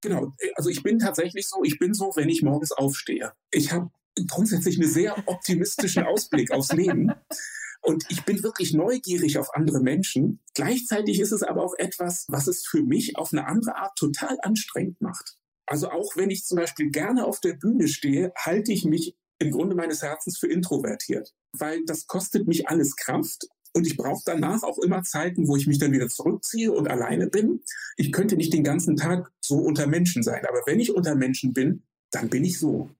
Genau, 0.00 0.34
also 0.54 0.70
ich 0.70 0.82
bin 0.82 0.98
tatsächlich 0.98 1.48
so, 1.48 1.62
ich 1.64 1.78
bin 1.78 1.92
so, 1.92 2.12
wenn 2.14 2.28
ich 2.28 2.42
morgens 2.42 2.72
aufstehe. 2.72 3.32
Ich 3.50 3.72
habe 3.72 3.90
grundsätzlich 4.28 4.78
einen 4.80 4.88
sehr 4.88 5.16
optimistischen 5.26 6.04
Ausblick 6.04 6.50
aufs 6.50 6.72
Leben. 6.72 7.12
Und 7.80 8.04
ich 8.08 8.24
bin 8.24 8.42
wirklich 8.42 8.74
neugierig 8.74 9.38
auf 9.38 9.54
andere 9.54 9.80
Menschen. 9.80 10.40
Gleichzeitig 10.54 11.20
ist 11.20 11.32
es 11.32 11.42
aber 11.42 11.64
auch 11.64 11.74
etwas, 11.78 12.26
was 12.28 12.48
es 12.48 12.66
für 12.66 12.82
mich 12.82 13.16
auf 13.16 13.32
eine 13.32 13.46
andere 13.46 13.76
Art 13.76 13.96
total 13.96 14.36
anstrengend 14.42 15.00
macht. 15.00 15.36
Also 15.66 15.90
auch 15.90 16.16
wenn 16.16 16.30
ich 16.30 16.44
zum 16.44 16.56
Beispiel 16.56 16.90
gerne 16.90 17.24
auf 17.24 17.40
der 17.40 17.54
Bühne 17.54 17.88
stehe, 17.88 18.32
halte 18.36 18.72
ich 18.72 18.84
mich 18.84 19.16
im 19.38 19.50
Grunde 19.50 19.74
meines 19.74 20.02
Herzens 20.02 20.38
für 20.38 20.48
introvertiert, 20.48 21.34
weil 21.52 21.84
das 21.84 22.06
kostet 22.06 22.46
mich 22.46 22.68
alles 22.68 22.96
Kraft 22.96 23.46
und 23.74 23.86
ich 23.86 23.96
brauche 23.96 24.22
danach 24.24 24.62
auch 24.62 24.78
immer 24.78 25.02
Zeiten, 25.02 25.46
wo 25.46 25.56
ich 25.56 25.66
mich 25.66 25.78
dann 25.78 25.92
wieder 25.92 26.08
zurückziehe 26.08 26.72
und 26.72 26.88
alleine 26.88 27.28
bin. 27.28 27.62
Ich 27.96 28.12
könnte 28.12 28.36
nicht 28.36 28.52
den 28.52 28.64
ganzen 28.64 28.96
Tag 28.96 29.30
so 29.40 29.58
unter 29.58 29.86
Menschen 29.86 30.22
sein, 30.22 30.44
aber 30.46 30.62
wenn 30.66 30.80
ich 30.80 30.94
unter 30.94 31.14
Menschen 31.14 31.52
bin, 31.52 31.84
dann 32.10 32.28
bin 32.28 32.44
ich 32.44 32.58
so. 32.58 32.90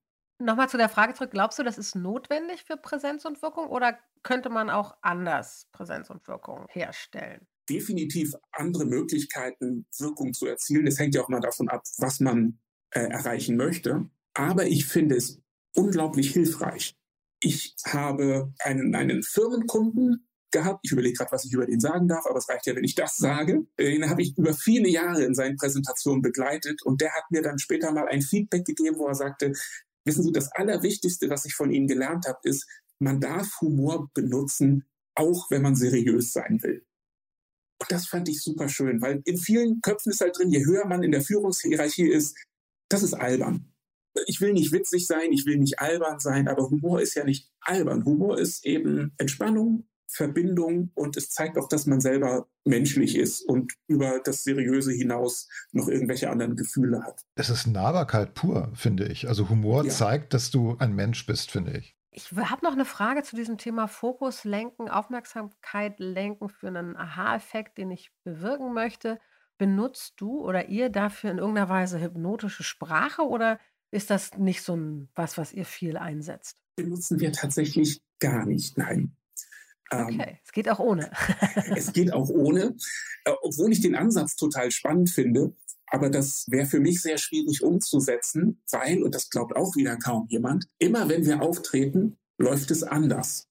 Nochmal 0.40 0.68
zu 0.68 0.76
der 0.76 0.88
Frage 0.88 1.14
zurück, 1.14 1.32
glaubst 1.32 1.58
du, 1.58 1.64
das 1.64 1.78
ist 1.78 1.96
notwendig 1.96 2.64
für 2.64 2.76
Präsenz 2.76 3.24
und 3.24 3.42
Wirkung 3.42 3.66
oder 3.68 3.98
könnte 4.22 4.50
man 4.50 4.70
auch 4.70 4.96
anders 5.02 5.66
Präsenz 5.72 6.10
und 6.10 6.26
Wirkung 6.28 6.66
herstellen? 6.70 7.46
Definitiv 7.68 8.34
andere 8.52 8.84
Möglichkeiten, 8.84 9.86
Wirkung 9.98 10.32
zu 10.32 10.46
erzielen. 10.46 10.86
Es 10.86 10.98
hängt 10.98 11.14
ja 11.14 11.22
auch 11.22 11.28
mal 11.28 11.40
davon 11.40 11.68
ab, 11.68 11.82
was 11.98 12.20
man 12.20 12.60
äh, 12.90 13.00
erreichen 13.00 13.56
möchte. 13.56 14.08
Aber 14.34 14.66
ich 14.66 14.86
finde 14.86 15.16
es 15.16 15.40
unglaublich 15.74 16.32
hilfreich. 16.32 16.94
Ich 17.40 17.74
habe 17.84 18.52
einen, 18.58 18.94
einen 18.94 19.22
Firmenkunden, 19.22 20.28
gehabt. 20.50 20.80
Ich 20.82 20.92
überlege 20.92 21.16
gerade, 21.16 21.32
was 21.32 21.44
ich 21.44 21.52
über 21.52 21.66
den 21.66 21.80
sagen 21.80 22.08
darf, 22.08 22.26
aber 22.26 22.38
es 22.38 22.48
reicht 22.48 22.66
ja, 22.66 22.74
wenn 22.74 22.84
ich 22.84 22.94
das 22.94 23.16
sage. 23.16 23.66
Den 23.78 24.08
habe 24.08 24.22
ich 24.22 24.36
über 24.36 24.54
viele 24.54 24.88
Jahre 24.88 25.24
in 25.24 25.34
seinen 25.34 25.56
Präsentationen 25.56 26.22
begleitet 26.22 26.82
und 26.82 27.00
der 27.00 27.12
hat 27.12 27.24
mir 27.30 27.42
dann 27.42 27.58
später 27.58 27.92
mal 27.92 28.08
ein 28.08 28.22
Feedback 28.22 28.64
gegeben, 28.64 28.98
wo 28.98 29.06
er 29.06 29.14
sagte, 29.14 29.52
wissen 30.04 30.24
Sie, 30.24 30.32
das 30.32 30.50
Allerwichtigste, 30.52 31.28
was 31.30 31.44
ich 31.44 31.54
von 31.54 31.70
Ihnen 31.70 31.86
gelernt 31.86 32.26
habe, 32.26 32.38
ist, 32.44 32.66
man 32.98 33.20
darf 33.20 33.60
Humor 33.60 34.10
benutzen, 34.14 34.84
auch 35.14 35.50
wenn 35.50 35.62
man 35.62 35.76
seriös 35.76 36.32
sein 36.32 36.62
will. 36.62 36.84
Und 37.80 37.92
das 37.92 38.06
fand 38.06 38.28
ich 38.28 38.42
super 38.42 38.68
schön, 38.68 39.00
weil 39.00 39.22
in 39.24 39.36
vielen 39.36 39.80
Köpfen 39.82 40.10
ist 40.10 40.20
halt 40.20 40.36
drin, 40.36 40.50
je 40.50 40.64
höher 40.64 40.86
man 40.86 41.02
in 41.04 41.12
der 41.12 41.22
Führungshierarchie 41.22 42.08
ist, 42.08 42.36
das 42.88 43.02
ist 43.02 43.14
albern. 43.14 43.72
Ich 44.26 44.40
will 44.40 44.52
nicht 44.52 44.72
witzig 44.72 45.06
sein, 45.06 45.32
ich 45.32 45.46
will 45.46 45.58
nicht 45.58 45.80
albern 45.80 46.20
sein, 46.20 46.48
aber 46.48 46.70
Humor 46.70 47.00
ist 47.00 47.14
ja 47.14 47.24
nicht 47.24 47.50
albern. 47.60 48.04
Humor 48.04 48.38
ist 48.38 48.64
eben 48.64 49.12
Entspannung, 49.18 49.88
Verbindung 50.10 50.90
und 50.94 51.16
es 51.16 51.30
zeigt 51.30 51.58
auch, 51.58 51.68
dass 51.68 51.86
man 51.86 52.00
selber 52.00 52.48
menschlich 52.64 53.16
ist 53.16 53.42
und 53.42 53.74
über 53.86 54.20
das 54.24 54.42
Seriöse 54.42 54.92
hinaus 54.92 55.48
noch 55.72 55.88
irgendwelche 55.88 56.30
anderen 56.30 56.56
Gefühle 56.56 57.02
hat. 57.04 57.22
Es 57.34 57.50
ist 57.50 57.66
Nahbarkeit 57.66 58.34
pur, 58.34 58.72
finde 58.74 59.06
ich. 59.06 59.28
Also 59.28 59.48
Humor 59.48 59.84
ja. 59.84 59.90
zeigt, 59.90 60.32
dass 60.32 60.50
du 60.50 60.76
ein 60.78 60.94
Mensch 60.94 61.26
bist, 61.26 61.50
finde 61.50 61.78
ich. 61.78 61.94
Ich 62.10 62.32
habe 62.32 62.64
noch 62.64 62.72
eine 62.72 62.86
Frage 62.86 63.22
zu 63.22 63.36
diesem 63.36 63.58
Thema 63.58 63.86
Fokus 63.86 64.44
lenken, 64.44 64.88
Aufmerksamkeit 64.88 66.00
lenken 66.00 66.48
für 66.48 66.68
einen 66.68 66.96
Aha-Effekt, 66.96 67.78
den 67.78 67.90
ich 67.90 68.10
bewirken 68.24 68.72
möchte. 68.72 69.20
Benutzt 69.58 70.14
du 70.16 70.40
oder 70.40 70.68
ihr 70.68 70.88
dafür 70.88 71.30
in 71.30 71.38
irgendeiner 71.38 71.68
Weise 71.68 72.00
hypnotische 72.00 72.62
Sprache 72.62 73.22
oder 73.22 73.60
ist 73.90 74.10
das 74.10 74.36
nicht 74.36 74.62
so 74.62 74.76
ein 74.76 75.08
was, 75.14 75.38
was 75.38 75.52
ihr 75.52 75.64
viel 75.64 75.96
einsetzt? 75.96 76.56
Benutzen 76.76 77.20
wir 77.20 77.32
tatsächlich 77.32 78.00
gar 78.18 78.46
nicht, 78.46 78.78
nein. 78.78 79.16
Ähm, 79.90 80.06
okay, 80.06 80.38
es 80.44 80.52
geht 80.52 80.68
auch 80.68 80.78
ohne. 80.78 81.10
es 81.74 81.92
geht 81.92 82.12
auch 82.12 82.28
ohne, 82.28 82.76
äh, 83.24 83.32
obwohl 83.42 83.72
ich 83.72 83.80
den 83.80 83.94
Ansatz 83.94 84.36
total 84.36 84.70
spannend 84.70 85.10
finde. 85.10 85.54
Aber 85.86 86.10
das 86.10 86.44
wäre 86.48 86.66
für 86.66 86.80
mich 86.80 87.00
sehr 87.00 87.16
schwierig 87.16 87.62
umzusetzen, 87.62 88.60
weil, 88.70 89.02
und 89.02 89.14
das 89.14 89.30
glaubt 89.30 89.56
auch 89.56 89.74
wieder 89.74 89.96
kaum 89.96 90.26
jemand, 90.28 90.66
immer 90.78 91.08
wenn 91.08 91.24
wir 91.24 91.40
auftreten, 91.40 92.18
läuft 92.36 92.70
es 92.70 92.82
anders. 92.82 93.48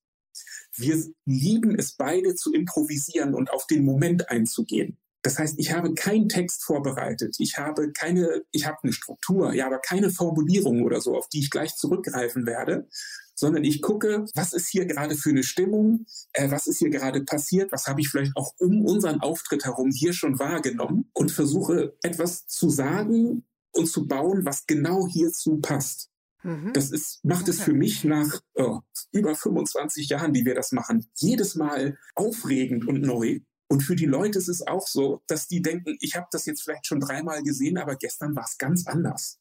Wir 0.75 1.03
lieben 1.25 1.74
es 1.74 1.94
beide 1.94 2.36
zu 2.36 2.53
improvisieren 2.53 3.34
und 3.34 3.51
auf 3.51 3.65
den 3.65 3.84
Moment 3.84 4.29
einzugehen. 4.29 4.98
Das 5.21 5.39
heißt, 5.39 5.55
ich 5.57 5.74
habe 5.74 5.93
keinen 5.93 6.29
Text 6.29 6.63
vorbereitet. 6.63 7.36
Ich 7.39 7.57
habe 7.57 7.91
keine, 7.91 8.43
ich 8.51 8.65
habe 8.65 8.77
eine 8.83 8.93
Struktur, 8.93 9.53
ja, 9.53 9.65
aber 9.67 9.79
keine 9.79 10.09
Formulierung 10.09 10.83
oder 10.83 11.01
so, 11.01 11.17
auf 11.17 11.27
die 11.29 11.39
ich 11.39 11.50
gleich 11.50 11.75
zurückgreifen 11.75 12.45
werde, 12.45 12.88
sondern 13.36 13.63
ich 13.63 13.81
gucke, 13.81 14.25
was 14.33 14.53
ist 14.53 14.67
hier 14.67 14.86
gerade 14.86 15.15
für 15.15 15.29
eine 15.29 15.43
Stimmung, 15.43 16.05
äh, 16.33 16.50
was 16.50 16.67
ist 16.67 16.79
hier 16.79 16.89
gerade 16.89 17.24
passiert, 17.24 17.71
was 17.71 17.86
habe 17.86 18.01
ich 18.01 18.09
vielleicht 18.09 18.36
auch 18.36 18.53
um 18.57 18.83
unseren 18.86 19.21
Auftritt 19.21 19.65
herum 19.65 19.91
hier 19.91 20.13
schon 20.13 20.39
wahrgenommen 20.39 21.09
und 21.13 21.31
versuche 21.31 21.95
etwas 22.01 22.47
zu 22.47 22.69
sagen 22.69 23.43
und 23.71 23.88
zu 23.88 24.07
bauen, 24.07 24.45
was 24.45 24.65
genau 24.65 25.07
hierzu 25.07 25.57
passt. 25.57 26.09
Mhm. 26.43 26.71
Das 26.74 26.91
ist, 26.91 27.24
macht 27.24 27.47
es 27.47 27.62
für 27.62 27.74
mich 27.74 28.03
nach 28.03 28.41
oh, 28.55 28.79
über 29.12 29.36
25 29.36 30.09
Jahren, 30.09 30.33
die 30.33 30.45
wir 30.45 30.55
das 30.55 30.71
machen, 30.71 31.07
jedes 31.15 31.55
Mal 31.55 31.97
aufregend 32.15 32.88
und 32.88 33.01
neu. 33.01 33.39
Und 33.77 33.84
für 33.84 33.96
die 33.96 34.07
Leute 34.07 34.39
ist 34.39 34.48
es 34.48 34.65
auch 34.65 34.88
so, 34.88 35.22
dass 35.27 35.48
die 35.48 35.62
denken, 35.62 35.98
ich 36.00 36.15
habe 36.15 36.25
das 36.31 36.48
jetzt 36.48 36.63
vielleicht 36.63 36.88
schon 36.88 37.00
dreimal 37.00 37.43
gesehen, 37.43 37.77
aber 37.77 37.96
gestern 37.96 38.36
war 38.36 38.43
es 38.43 38.57
ganz 38.57 38.88
anders. 38.88 39.38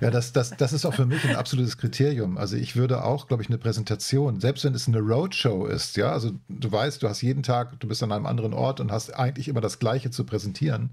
Ja, 0.00 0.10
das, 0.10 0.32
das, 0.32 0.56
das 0.56 0.72
ist 0.72 0.86
auch 0.86 0.94
für 0.94 1.04
mich 1.04 1.22
ein 1.28 1.36
absolutes 1.36 1.76
Kriterium. 1.76 2.38
Also 2.38 2.56
ich 2.56 2.74
würde 2.74 3.04
auch, 3.04 3.28
glaube 3.28 3.42
ich, 3.42 3.50
eine 3.50 3.58
Präsentation, 3.58 4.40
selbst 4.40 4.64
wenn 4.64 4.74
es 4.74 4.88
eine 4.88 5.00
Roadshow 5.00 5.66
ist, 5.66 5.98
ja, 5.98 6.10
also 6.10 6.30
du 6.48 6.72
weißt, 6.72 7.02
du 7.02 7.08
hast 7.10 7.20
jeden 7.20 7.42
Tag, 7.42 7.78
du 7.80 7.86
bist 7.86 8.02
an 8.02 8.12
einem 8.12 8.24
anderen 8.24 8.54
Ort 8.54 8.80
und 8.80 8.90
hast 8.90 9.10
eigentlich 9.14 9.48
immer 9.48 9.60
das 9.60 9.78
Gleiche 9.78 10.10
zu 10.10 10.24
präsentieren. 10.24 10.92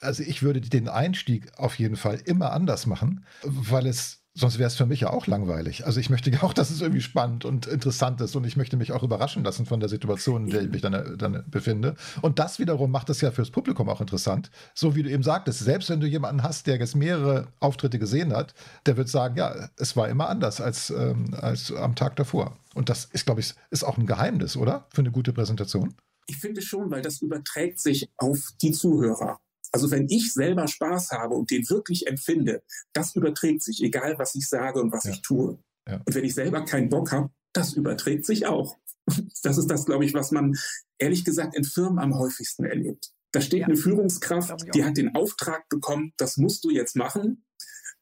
Also 0.00 0.24
ich 0.24 0.42
würde 0.42 0.60
den 0.62 0.88
Einstieg 0.88 1.56
auf 1.58 1.78
jeden 1.78 1.94
Fall 1.94 2.20
immer 2.24 2.50
anders 2.50 2.86
machen, 2.86 3.24
weil 3.44 3.86
es 3.86 4.21
Sonst 4.34 4.58
wäre 4.58 4.66
es 4.66 4.76
für 4.76 4.86
mich 4.86 5.00
ja 5.00 5.10
auch 5.10 5.26
langweilig. 5.26 5.84
Also 5.84 6.00
ich 6.00 6.08
möchte 6.08 6.30
ja 6.32 6.42
auch, 6.42 6.54
dass 6.54 6.70
es 6.70 6.80
irgendwie 6.80 7.02
spannend 7.02 7.44
und 7.44 7.66
interessant 7.66 8.20
ist 8.20 8.34
und 8.34 8.44
ich 8.44 8.56
möchte 8.56 8.76
mich 8.76 8.92
auch 8.92 9.02
überraschen 9.02 9.44
lassen 9.44 9.66
von 9.66 9.80
der 9.80 9.88
Situation, 9.88 10.44
in 10.44 10.50
der 10.50 10.62
ich 10.62 10.70
mich 10.70 10.80
dann, 10.80 11.18
dann 11.18 11.44
befinde. 11.50 11.96
Und 12.22 12.38
das 12.38 12.58
wiederum 12.58 12.90
macht 12.90 13.10
es 13.10 13.20
ja 13.20 13.30
fürs 13.30 13.50
Publikum 13.50 13.88
auch 13.88 14.00
interessant. 14.00 14.50
So 14.74 14.94
wie 14.94 15.02
du 15.02 15.10
eben 15.10 15.22
sagtest, 15.22 15.60
selbst 15.60 15.90
wenn 15.90 16.00
du 16.00 16.06
jemanden 16.06 16.42
hast, 16.42 16.66
der 16.66 16.78
jetzt 16.78 16.96
mehrere 16.96 17.48
Auftritte 17.60 17.98
gesehen 17.98 18.32
hat, 18.32 18.54
der 18.86 18.96
wird 18.96 19.08
sagen, 19.08 19.36
ja, 19.36 19.68
es 19.76 19.96
war 19.96 20.08
immer 20.08 20.28
anders 20.28 20.60
als, 20.60 20.90
ähm, 20.90 21.34
als 21.34 21.70
am 21.72 21.94
Tag 21.94 22.16
davor. 22.16 22.56
Und 22.74 22.88
das 22.88 23.04
ist, 23.06 23.26
glaube 23.26 23.40
ich, 23.40 23.54
ist 23.70 23.84
auch 23.84 23.98
ein 23.98 24.06
Geheimnis, 24.06 24.56
oder? 24.56 24.86
Für 24.90 25.02
eine 25.02 25.10
gute 25.10 25.32
Präsentation. 25.32 25.94
Ich 26.26 26.38
finde 26.38 26.62
schon, 26.62 26.90
weil 26.90 27.02
das 27.02 27.20
überträgt 27.20 27.80
sich 27.80 28.08
auf 28.16 28.38
die 28.62 28.70
Zuhörer. 28.70 29.40
Also 29.72 29.90
wenn 29.90 30.06
ich 30.08 30.34
selber 30.34 30.68
Spaß 30.68 31.10
habe 31.12 31.34
und 31.34 31.50
den 31.50 31.68
wirklich 31.70 32.06
empfinde, 32.06 32.62
das 32.92 33.16
überträgt 33.16 33.62
sich, 33.62 33.82
egal 33.82 34.18
was 34.18 34.34
ich 34.34 34.48
sage 34.48 34.80
und 34.80 34.92
was 34.92 35.04
ja. 35.04 35.12
ich 35.12 35.22
tue. 35.22 35.58
Ja. 35.88 36.00
Und 36.04 36.14
wenn 36.14 36.24
ich 36.24 36.34
selber 36.34 36.64
keinen 36.64 36.90
Bock 36.90 37.10
habe, 37.10 37.30
das 37.52 37.72
überträgt 37.72 38.26
sich 38.26 38.46
auch. 38.46 38.76
Das 39.42 39.58
ist 39.58 39.66
das, 39.66 39.86
glaube 39.86 40.04
ich, 40.04 40.14
was 40.14 40.30
man 40.30 40.56
ehrlich 40.98 41.24
gesagt 41.24 41.56
in 41.56 41.64
Firmen 41.64 41.98
am 41.98 42.16
häufigsten 42.16 42.64
erlebt. 42.64 43.10
Da 43.32 43.40
steht 43.40 43.62
ja. 43.62 43.66
eine 43.66 43.76
Führungskraft, 43.76 44.72
die 44.72 44.84
hat 44.84 44.96
den 44.96 45.16
Auftrag 45.16 45.68
bekommen, 45.68 46.12
das 46.16 46.36
musst 46.36 46.62
du 46.62 46.70
jetzt 46.70 46.94
machen. 46.94 47.44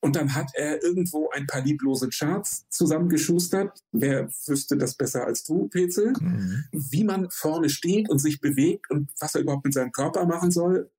Und 0.00 0.16
dann 0.16 0.34
hat 0.34 0.50
er 0.54 0.82
irgendwo 0.82 1.30
ein 1.30 1.46
paar 1.46 1.62
lieblose 1.62 2.10
Charts 2.10 2.66
zusammengeschustert. 2.68 3.80
Wer 3.92 4.28
wüsste 4.46 4.76
das 4.76 4.94
besser 4.94 5.24
als 5.26 5.44
du, 5.44 5.68
Petzel? 5.68 6.12
Mhm. 6.20 6.64
Wie 6.72 7.04
man 7.04 7.30
vorne 7.30 7.70
steht 7.70 8.10
und 8.10 8.18
sich 8.18 8.40
bewegt 8.40 8.90
und 8.90 9.10
was 9.18 9.34
er 9.34 9.40
überhaupt 9.40 9.64
mit 9.64 9.74
seinem 9.74 9.92
Körper 9.92 10.26
machen 10.26 10.50
soll 10.50 10.90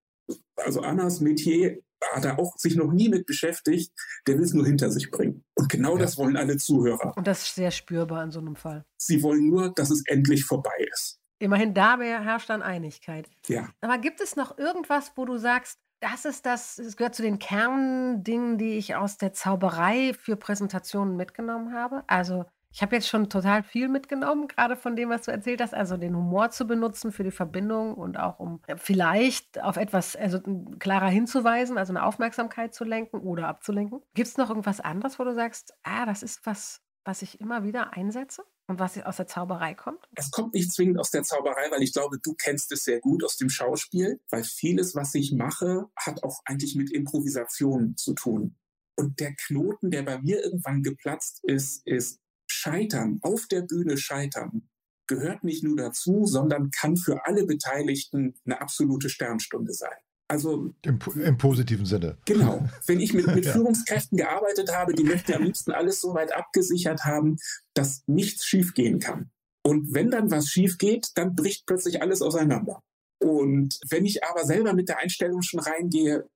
also 0.55 0.81
Annas 0.81 1.19
Metier 1.21 1.81
hat 2.13 2.25
er 2.25 2.39
auch 2.39 2.57
sich 2.57 2.75
noch 2.75 2.91
nie 2.91 3.09
mit 3.09 3.25
beschäftigt, 3.25 3.93
der 4.27 4.37
will 4.37 4.43
es 4.43 4.53
nur 4.53 4.65
hinter 4.65 4.89
sich 4.91 5.11
bringen. 5.11 5.43
Und 5.55 5.69
genau 5.69 5.95
ja. 5.95 6.01
das 6.01 6.17
wollen 6.17 6.35
alle 6.35 6.57
Zuhörer. 6.57 7.13
Und 7.15 7.27
das 7.27 7.43
ist 7.43 7.55
sehr 7.55 7.71
spürbar 7.71 8.23
in 8.23 8.31
so 8.31 8.39
einem 8.39 8.55
Fall. 8.55 8.85
Sie 8.97 9.21
wollen 9.21 9.47
nur, 9.47 9.73
dass 9.73 9.91
es 9.91 10.03
endlich 10.07 10.43
vorbei 10.45 10.87
ist. 10.91 11.19
Immerhin 11.39 11.73
da 11.73 11.99
herrscht 11.99 12.49
dann 12.49 12.61
Einigkeit. 12.61 13.29
Ja. 13.47 13.69
Aber 13.81 13.97
gibt 13.97 14.21
es 14.21 14.35
noch 14.35 14.57
irgendwas, 14.57 15.11
wo 15.15 15.25
du 15.25 15.37
sagst, 15.37 15.79
das 15.99 16.25
ist 16.25 16.45
das, 16.45 16.79
es 16.79 16.97
gehört 16.97 17.15
zu 17.15 17.21
den 17.21 17.39
Kerndingen, 17.39 18.57
die 18.57 18.77
ich 18.77 18.95
aus 18.95 19.17
der 19.17 19.33
Zauberei 19.33 20.13
für 20.13 20.35
Präsentationen 20.35 21.15
mitgenommen 21.15 21.73
habe? 21.73 22.03
Also 22.07 22.45
ich 22.73 22.81
habe 22.81 22.95
jetzt 22.95 23.07
schon 23.07 23.29
total 23.29 23.63
viel 23.63 23.89
mitgenommen, 23.89 24.47
gerade 24.47 24.75
von 24.75 24.95
dem, 24.95 25.09
was 25.09 25.23
du 25.23 25.31
erzählt 25.31 25.61
hast. 25.61 25.73
Also 25.73 25.97
den 25.97 26.15
Humor 26.15 26.51
zu 26.51 26.65
benutzen 26.65 27.11
für 27.11 27.23
die 27.23 27.31
Verbindung 27.31 27.95
und 27.95 28.17
auch 28.17 28.39
um 28.39 28.61
vielleicht 28.77 29.61
auf 29.61 29.77
etwas 29.77 30.15
also 30.15 30.39
klarer 30.79 31.09
hinzuweisen, 31.09 31.77
also 31.77 31.91
eine 31.91 32.05
Aufmerksamkeit 32.05 32.73
zu 32.73 32.85
lenken 32.85 33.19
oder 33.19 33.47
abzulenken. 33.47 34.01
Gibt 34.13 34.27
es 34.27 34.37
noch 34.37 34.49
irgendwas 34.49 34.79
anderes, 34.79 35.19
wo 35.19 35.23
du 35.25 35.33
sagst, 35.35 35.73
ah, 35.83 36.05
das 36.05 36.23
ist 36.23 36.45
was, 36.45 36.81
was 37.03 37.21
ich 37.21 37.41
immer 37.41 37.63
wieder 37.63 37.93
einsetze? 37.93 38.43
Und 38.67 38.79
was 38.79 38.97
aus 39.01 39.17
der 39.17 39.27
Zauberei 39.27 39.73
kommt? 39.73 40.07
Es 40.15 40.31
kommt 40.31 40.53
nicht 40.53 40.71
zwingend 40.71 40.97
aus 40.97 41.11
der 41.11 41.23
Zauberei, 41.23 41.69
weil 41.71 41.81
ich 41.81 41.91
glaube, 41.91 42.19
du 42.23 42.35
kennst 42.35 42.71
es 42.71 42.85
sehr 42.85 43.01
gut 43.01 43.21
aus 43.21 43.35
dem 43.35 43.49
Schauspiel, 43.49 44.21
weil 44.29 44.45
vieles, 44.45 44.95
was 44.95 45.13
ich 45.13 45.33
mache, 45.33 45.89
hat 45.97 46.23
auch 46.23 46.39
eigentlich 46.45 46.75
mit 46.75 46.89
Improvisation 46.89 47.97
zu 47.97 48.13
tun. 48.13 48.55
Und 48.95 49.19
der 49.19 49.35
Knoten, 49.35 49.91
der 49.91 50.03
bei 50.03 50.21
mir 50.21 50.41
irgendwann 50.41 50.83
geplatzt 50.83 51.43
ist, 51.43 51.85
ist, 51.85 52.21
Scheitern, 52.61 53.17
auf 53.23 53.47
der 53.47 53.63
Bühne 53.63 53.97
scheitern, 53.97 54.69
gehört 55.07 55.43
nicht 55.43 55.63
nur 55.63 55.75
dazu, 55.75 56.25
sondern 56.27 56.69
kann 56.69 56.95
für 56.95 57.25
alle 57.25 57.45
Beteiligten 57.45 58.35
eine 58.45 58.61
absolute 58.61 59.09
Sternstunde 59.09 59.73
sein. 59.73 59.97
Also 60.27 60.73
im, 60.83 60.99
im 61.15 61.37
positiven 61.39 61.85
Sinne. 61.87 62.17
Genau. 62.25 62.69
Wenn 62.85 62.99
ich 62.99 63.13
mit, 63.13 63.25
mit 63.27 63.45
ja. 63.45 63.51
Führungskräften 63.51 64.15
gearbeitet 64.15 64.71
habe, 64.73 64.93
die 64.93 65.03
möchten 65.03 65.33
am 65.33 65.43
liebsten 65.43 65.71
alles 65.71 65.99
so 65.99 66.13
weit 66.13 66.33
abgesichert 66.33 67.03
haben, 67.03 67.37
dass 67.73 68.03
nichts 68.05 68.45
schiefgehen 68.45 68.99
kann. 68.99 69.31
Und 69.63 69.93
wenn 69.93 70.11
dann 70.11 70.29
was 70.29 70.47
schief 70.47 70.77
geht, 70.77 71.07
dann 71.15 71.35
bricht 71.35 71.65
plötzlich 71.65 72.01
alles 72.01 72.21
auseinander. 72.21 72.81
Und 73.19 73.79
wenn 73.89 74.05
ich 74.05 74.23
aber 74.23 74.45
selber 74.45 74.73
mit 74.73 74.87
der 74.87 74.99
Einstellung 74.99 75.41
schon 75.41 75.59
reingehe, 75.59 76.27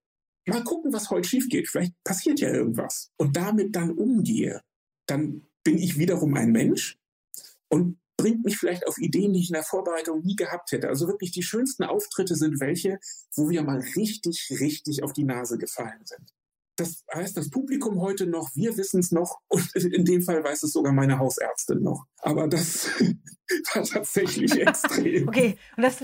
mal 0.48 0.64
gucken, 0.64 0.92
was 0.92 1.12
heute 1.12 1.30
schief 1.30 1.50
geht, 1.50 1.70
vielleicht 1.70 1.94
passiert 2.04 2.40
ja 2.40 2.50
irgendwas 2.50 3.12
und 3.18 3.38
damit 3.38 3.76
dann 3.76 3.92
umgehe, 3.92 4.62
dann 5.08 5.48
bin 5.66 5.78
ich 5.78 5.98
wiederum 5.98 6.36
ein 6.36 6.54
Mensch 6.54 6.98
und 7.68 8.00
bringt 8.18 8.46
mich 8.46 8.58
vielleicht 8.58 8.88
auf 8.88 8.98
Ideen, 8.98 9.34
die 9.34 9.42
ich 9.42 9.50
in 9.50 9.56
der 9.56 9.64
Vorbereitung 9.64 10.22
nie 10.22 10.38
gehabt 10.38 10.72
hätte. 10.72 10.88
Also 10.88 11.08
wirklich 11.08 11.32
die 11.32 11.44
schönsten 11.44 11.84
Auftritte 11.84 12.36
sind 12.36 12.62
welche, 12.62 13.00
wo 13.36 13.50
wir 13.50 13.62
mal 13.64 13.84
richtig, 13.98 14.48
richtig 14.62 15.04
auf 15.04 15.12
die 15.12 15.26
Nase 15.26 15.58
gefallen 15.58 16.06
sind. 16.06 16.32
Das 16.78 17.04
heißt 17.14 17.38
das 17.38 17.50
Publikum 17.50 18.02
heute 18.02 18.28
noch, 18.28 18.50
wir 18.54 18.76
wissen 18.78 19.00
es 19.00 19.12
noch 19.12 19.40
und 19.48 19.76
in 19.76 20.06
dem 20.06 20.22
Fall 20.22 20.44
weiß 20.44 20.64
es 20.64 20.72
sogar 20.72 20.94
meine 20.94 21.20
Hausärztin 21.20 21.82
noch. 21.82 22.06
Aber 22.20 22.48
das 22.48 22.90
war 23.74 23.84
tatsächlich 23.84 24.54
extrem. 24.62 25.28
Okay, 25.28 25.58
und 25.76 25.84
das, 25.84 26.02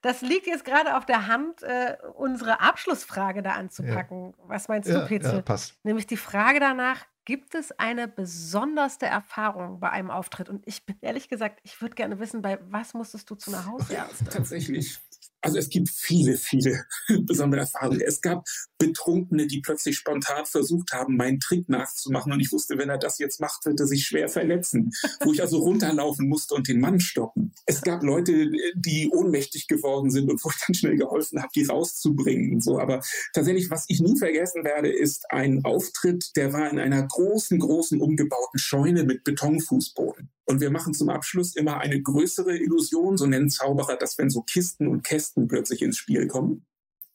das 0.00 0.22
liegt 0.22 0.46
jetzt 0.46 0.64
gerade 0.64 0.96
auf 0.96 1.06
der 1.06 1.26
Hand, 1.28 1.62
äh, 1.62 1.96
unsere 2.14 2.60
Abschlussfrage 2.60 3.42
da 3.42 3.52
anzupacken. 3.52 4.34
Ja. 4.36 4.44
Was 4.48 4.68
meinst 4.68 4.88
du, 4.88 4.94
ja, 4.94 5.06
Petzel? 5.06 5.34
Ja, 5.34 5.42
passt. 5.42 5.74
Nämlich 5.84 6.06
die 6.06 6.16
Frage 6.16 6.58
danach, 6.58 7.06
Gibt 7.24 7.54
es 7.54 7.72
eine 7.72 8.06
besonderste 8.06 9.06
Erfahrung 9.06 9.80
bei 9.80 9.90
einem 9.90 10.10
Auftritt? 10.10 10.50
Und 10.50 10.66
ich 10.66 10.84
bin 10.84 10.96
ehrlich 11.00 11.28
gesagt, 11.28 11.60
ich 11.62 11.80
würde 11.80 11.94
gerne 11.94 12.18
wissen, 12.18 12.42
bei 12.42 12.58
was 12.68 12.92
musstest 12.92 13.30
du 13.30 13.34
zu 13.34 13.50
einer 13.50 13.64
Hausärztin? 13.64 14.26
Ja, 14.26 14.32
tatsächlich. 14.32 14.98
Also 15.44 15.58
es 15.58 15.68
gibt 15.68 15.90
viele, 15.90 16.38
viele 16.38 16.86
besondere 17.26 17.60
Erfahrungen. 17.60 18.00
Es 18.00 18.22
gab 18.22 18.46
Betrunkene, 18.78 19.46
die 19.46 19.60
plötzlich 19.60 19.96
spontan 19.96 20.46
versucht 20.46 20.92
haben, 20.92 21.16
meinen 21.16 21.38
Trick 21.38 21.68
nachzumachen. 21.68 22.32
Und 22.32 22.40
ich 22.40 22.50
wusste, 22.50 22.78
wenn 22.78 22.88
er 22.88 22.96
das 22.96 23.18
jetzt 23.18 23.40
macht, 23.40 23.66
wird 23.66 23.78
er 23.78 23.86
sich 23.86 24.06
schwer 24.06 24.28
verletzen. 24.28 24.90
Wo 25.22 25.32
ich 25.32 25.42
also 25.42 25.58
runterlaufen 25.58 26.28
musste 26.28 26.54
und 26.54 26.66
den 26.66 26.80
Mann 26.80 26.98
stoppen. 26.98 27.52
Es 27.66 27.82
gab 27.82 28.02
Leute, 28.02 28.50
die 28.74 29.10
ohnmächtig 29.12 29.68
geworden 29.68 30.10
sind 30.10 30.30
und 30.30 30.42
wo 30.42 30.48
ich 30.48 30.56
dann 30.66 30.74
schnell 30.74 30.96
geholfen 30.96 31.42
habe, 31.42 31.52
die 31.54 31.64
rauszubringen. 31.64 32.62
so. 32.62 32.78
Aber 32.78 33.02
tatsächlich, 33.34 33.70
was 33.70 33.84
ich 33.88 34.00
nie 34.00 34.16
vergessen 34.16 34.64
werde, 34.64 34.90
ist 34.90 35.30
ein 35.30 35.62
Auftritt, 35.64 36.34
der 36.36 36.54
war 36.54 36.70
in 36.70 36.78
einer 36.78 37.06
großen, 37.06 37.58
großen 37.58 38.00
umgebauten 38.00 38.58
Scheune 38.58 39.04
mit 39.04 39.24
Betonfußboden. 39.24 40.30
Und 40.46 40.60
wir 40.60 40.70
machen 40.70 40.94
zum 40.94 41.08
Abschluss 41.08 41.56
immer 41.56 41.78
eine 41.78 42.00
größere 42.00 42.56
Illusion, 42.56 43.16
so 43.16 43.26
nennen 43.26 43.48
Zauberer 43.48 43.96
das, 43.96 44.18
wenn 44.18 44.30
so 44.30 44.42
Kisten 44.42 44.88
und 44.88 45.02
Kästen 45.02 45.48
plötzlich 45.48 45.82
ins 45.82 45.96
Spiel 45.96 46.26
kommen. 46.26 46.66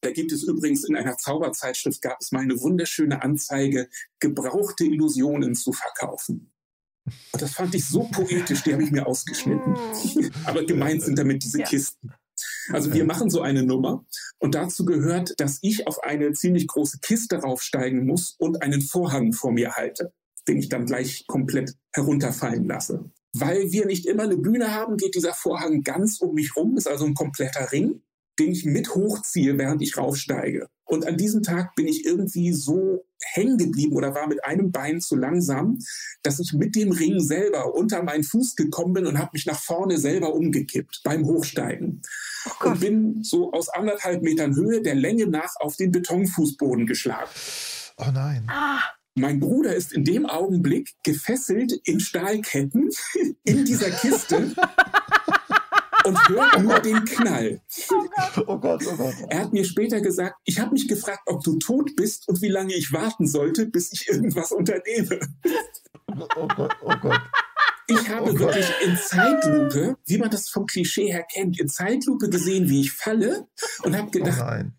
Da 0.02 0.12
gibt 0.12 0.32
es 0.32 0.44
übrigens 0.44 0.88
in 0.88 0.96
einer 0.96 1.18
Zauberzeitschrift 1.18 2.02
gab 2.02 2.18
es 2.22 2.32
mal 2.32 2.40
eine 2.40 2.60
wunderschöne 2.60 3.22
Anzeige, 3.22 3.90
gebrauchte 4.20 4.86
Illusionen 4.86 5.56
zu 5.56 5.74
verkaufen. 5.74 6.52
Und 7.06 7.42
das 7.42 7.52
fand 7.52 7.76
ich 7.76 7.86
so 7.86 8.04
poetisch, 8.04 8.64
die 8.64 8.74
habe 8.74 8.84
ich 8.84 8.92
mir 8.92 9.06
ausgeschnitten. 9.06 9.76
Aber 10.46 10.64
gemeint 10.64 11.02
sind 11.04 11.18
damit 11.18 11.44
diese. 11.44 11.60
Kisten. 11.60 12.14
Also 12.72 12.94
wir 12.94 13.04
machen 13.04 13.30
so 13.30 13.42
eine 13.42 13.64
Nummer 13.64 14.06
und 14.38 14.56
dazu 14.56 14.86
gehört, 14.86 15.34
dass 15.40 15.60
ich 15.62 15.88
auf 15.88 16.02
eine 16.04 16.32
ziemlich 16.32 16.68
große 16.68 17.00
Kiste 17.02 17.38
raufsteigen 17.38 18.06
muss 18.06 18.36
und 18.38 18.62
einen 18.62 18.82
Vorhang 18.82 19.34
vor 19.34 19.52
mir 19.52 19.76
halte, 19.76 20.14
den 20.48 20.58
ich 20.58 20.70
dann 20.70 20.86
gleich 20.86 21.28
komplett 21.28 21.76
herunterfallen 21.92 22.66
lasse. 22.66 23.12
Weil 23.34 23.72
wir 23.72 23.86
nicht 23.86 24.06
immer 24.06 24.24
eine 24.24 24.38
Bühne 24.38 24.74
haben, 24.74 24.98
geht 24.98 25.16
dieser 25.16 25.34
Vorhang 25.34 25.84
ganz 25.84 26.20
um 26.20 26.34
mich 26.34 26.56
rum, 26.56 26.78
ist 26.78 26.88
also 26.88 27.06
ein 27.06 27.14
kompletter 27.14 27.72
Ring, 27.72 28.02
den 28.40 28.52
ich 28.52 28.66
mit 28.66 28.96
hochziehe, 28.96 29.58
während 29.58 29.82
ich 29.82 29.98
raufsteige. 29.98 30.68
Und 30.86 31.06
an 31.06 31.18
diesem 31.18 31.44
Tag 31.44 31.76
bin 31.76 31.88
ich 31.88 32.06
irgendwie 32.06 32.52
so 32.52 33.06
hängen 33.22 33.58
geblieben 33.58 33.96
oder 33.96 34.16
war 34.16 34.28
mit 34.28 34.44
einem 34.44 34.72
Bein 34.72 35.02
zu 35.02 35.16
langsam, 35.16 35.78
dass 36.24 36.40
ich 36.40 36.54
mit 36.54 36.76
dem 36.76 36.92
Ring 36.92 37.20
selber 37.20 37.76
unter 37.76 38.02
meinen 38.02 38.24
Fuß 38.24 38.56
gekommen 38.56 38.94
bin 38.94 39.06
und 39.06 39.20
habe 39.20 39.32
mich 39.34 39.46
nach 39.46 39.60
vorne 39.60 40.00
selber 40.00 40.34
umgekippt 40.34 41.02
beim 41.04 41.26
Hochsteigen. 41.26 42.02
Oh 42.64 42.70
und 42.70 42.80
bin 42.80 43.24
so 43.24 43.52
aus 43.52 43.70
anderthalb 43.70 44.24
Metern 44.24 44.56
Höhe 44.56 44.82
der 44.82 44.96
Länge 44.96 45.28
nach 45.28 45.54
auf 45.60 45.76
den 45.76 45.92
Betonfußboden 45.92 46.88
geschlagen. 46.88 47.30
Oh 47.98 48.10
nein. 48.12 48.48
Ah. 48.50 48.82
Mein 49.20 49.40
Bruder 49.42 49.76
ist 49.76 49.92
in 49.92 50.06
dem 50.06 50.26
Augenblick 50.26 50.96
gefesselt 51.04 51.74
in 51.84 52.00
Stahlketten 52.00 52.90
in 53.44 53.66
dieser 53.66 53.92
Kiste 53.92 54.56
und 56.06 56.30
hört 56.30 56.64
nur 56.64 56.80
den 56.80 57.04
Knall. 57.04 57.62
Oh 58.48 58.58
Gott, 58.58 58.82
oh 58.88 58.96
Gott. 58.96 59.14
Er 59.28 59.42
hat 59.42 59.52
mir 59.52 59.66
später 59.66 60.00
gesagt, 60.00 60.36
ich 60.46 60.60
habe 60.60 60.72
mich 60.72 60.88
gefragt, 60.88 61.24
ob 61.26 61.44
du 61.44 61.58
tot 61.58 61.98
bist 61.98 62.30
und 62.30 62.42
wie 62.42 62.48
lange 62.48 62.74
ich 62.74 62.94
warten 62.94 63.28
sollte, 63.28 63.66
bis 63.66 63.92
ich 63.92 64.08
irgendwas 64.08 64.54
unternehme. 64.54 65.20
Oh 66.38 66.48
Gott, 66.48 66.76
oh 66.82 66.96
Gott. 67.02 67.22
Ich 67.88 68.10
habe 68.10 68.32
oh 68.32 68.40
wirklich 68.40 68.72
in 68.86 68.96
Zeitlupe, 68.96 69.98
wie 70.06 70.18
man 70.18 70.30
das 70.30 70.48
vom 70.48 70.66
Klischee 70.66 71.12
her 71.12 71.26
kennt, 71.30 71.60
in 71.60 71.68
Zeitlupe 71.68 72.30
gesehen, 72.30 72.70
wie 72.70 72.82
ich 72.82 72.94
falle 72.94 73.48
und 73.84 73.98
habe 73.98 74.12
gedacht, 74.12 74.72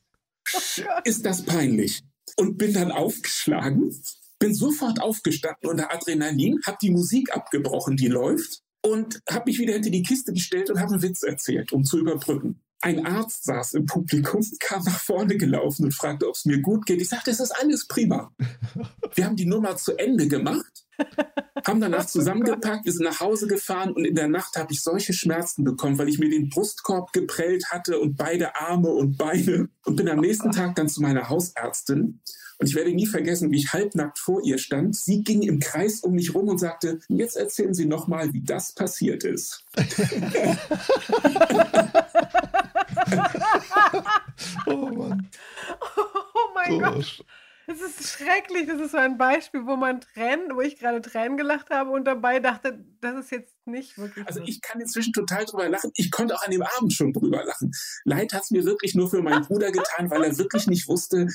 oh 0.54 0.60
ist 1.04 1.26
das 1.26 1.44
peinlich? 1.44 2.02
Und 2.36 2.56
bin 2.56 2.72
dann 2.72 2.90
aufgeschlagen 2.90 3.92
bin 4.40 4.54
sofort 4.54 5.00
aufgestanden 5.00 5.70
unter 5.70 5.92
Adrenalin, 5.92 6.58
habe 6.66 6.78
die 6.82 6.90
Musik 6.90 7.32
abgebrochen, 7.32 7.96
die 7.96 8.08
läuft, 8.08 8.62
und 8.82 9.20
habe 9.30 9.50
mich 9.50 9.58
wieder 9.58 9.74
hinter 9.74 9.90
die 9.90 10.02
Kiste 10.02 10.32
gestellt 10.32 10.70
und 10.70 10.80
habe 10.80 10.92
einen 10.92 11.02
Witz 11.02 11.22
erzählt, 11.22 11.70
um 11.72 11.84
zu 11.84 11.98
überbrücken. 11.98 12.62
Ein 12.82 13.04
Arzt 13.04 13.44
saß 13.44 13.74
im 13.74 13.84
Publikum, 13.84 14.40
kam 14.58 14.82
nach 14.84 15.00
vorne 15.00 15.36
gelaufen 15.36 15.84
und 15.84 15.94
fragte, 15.94 16.26
ob 16.26 16.34
es 16.34 16.46
mir 16.46 16.60
gut 16.60 16.86
geht. 16.86 17.02
Ich 17.02 17.10
sagte, 17.10 17.30
es 17.30 17.38
ist 17.38 17.50
alles 17.50 17.86
prima. 17.86 18.32
Wir 19.14 19.26
haben 19.26 19.36
die 19.36 19.44
Nummer 19.44 19.76
zu 19.76 19.98
Ende 19.98 20.28
gemacht, 20.28 20.86
haben 21.66 21.80
danach 21.80 22.06
zusammengepackt, 22.06 22.84
wir 22.84 22.92
sind 22.92 23.04
nach 23.04 23.20
Hause 23.20 23.46
gefahren 23.46 23.92
und 23.92 24.04
in 24.04 24.14
der 24.14 24.28
Nacht 24.28 24.56
habe 24.56 24.72
ich 24.72 24.82
solche 24.82 25.12
Schmerzen 25.12 25.64
bekommen, 25.64 25.98
weil 25.98 26.08
ich 26.08 26.18
mir 26.18 26.30
den 26.30 26.48
Brustkorb 26.48 27.12
geprellt 27.12 27.66
hatte 27.70 27.98
und 27.98 28.16
beide 28.16 28.56
Arme 28.56 28.90
und 28.90 29.16
Beine 29.16 29.68
und 29.84 29.96
bin 29.96 30.08
am 30.08 30.20
nächsten 30.20 30.52
Tag 30.52 30.74
dann 30.76 30.88
zu 30.88 31.02
meiner 31.02 31.28
Hausärztin 31.28 32.20
und 32.58 32.68
ich 32.68 32.74
werde 32.74 32.92
nie 32.92 33.06
vergessen, 33.06 33.50
wie 33.50 33.56
ich 33.56 33.72
halbnackt 33.72 34.18
vor 34.18 34.42
ihr 34.44 34.58
stand. 34.58 34.94
Sie 34.94 35.24
ging 35.24 35.42
im 35.42 35.60
Kreis 35.60 36.00
um 36.00 36.12
mich 36.12 36.34
rum 36.34 36.48
und 36.48 36.58
sagte, 36.58 37.00
jetzt 37.08 37.36
erzählen 37.36 37.72
Sie 37.72 37.86
nochmal, 37.86 38.34
wie 38.34 38.42
das 38.42 38.74
passiert 38.74 39.24
ist. 39.24 39.64
oh 44.66 44.86
Mann. 44.86 45.30
Oh 45.96 46.54
mein 46.54 46.72
oh. 46.74 46.80
Gott. 46.80 47.24
Das 47.66 47.80
ist 47.80 48.08
schrecklich. 48.08 48.66
Das 48.66 48.80
ist 48.80 48.92
so 48.92 48.96
ein 48.98 49.16
Beispiel, 49.16 49.64
wo 49.64 49.76
man 49.76 50.00
Tränen, 50.00 50.56
wo 50.56 50.60
ich 50.60 50.76
gerade 50.76 51.00
Tränen 51.00 51.36
gelacht 51.36 51.70
habe 51.70 51.90
und 51.90 52.04
dabei 52.04 52.40
dachte, 52.40 52.84
das 53.00 53.24
ist 53.24 53.30
jetzt 53.30 53.54
nicht 53.64 53.96
wirklich. 53.96 54.26
Also 54.26 54.40
ich 54.44 54.60
kann 54.60 54.80
inzwischen 54.80 55.12
total 55.12 55.44
drüber 55.44 55.68
lachen. 55.68 55.92
Ich 55.94 56.10
konnte 56.10 56.34
auch 56.34 56.42
an 56.42 56.50
dem 56.50 56.62
Abend 56.62 56.92
schon 56.92 57.12
drüber 57.12 57.44
lachen. 57.44 57.70
Leid 58.04 58.32
hat 58.32 58.42
es 58.42 58.50
mir 58.50 58.64
wirklich 58.64 58.94
nur 58.94 59.08
für 59.08 59.22
meinen 59.22 59.44
Bruder 59.44 59.70
getan, 59.70 60.10
weil 60.10 60.24
er 60.24 60.36
wirklich 60.36 60.66
nicht 60.66 60.88
wusste, 60.88 61.28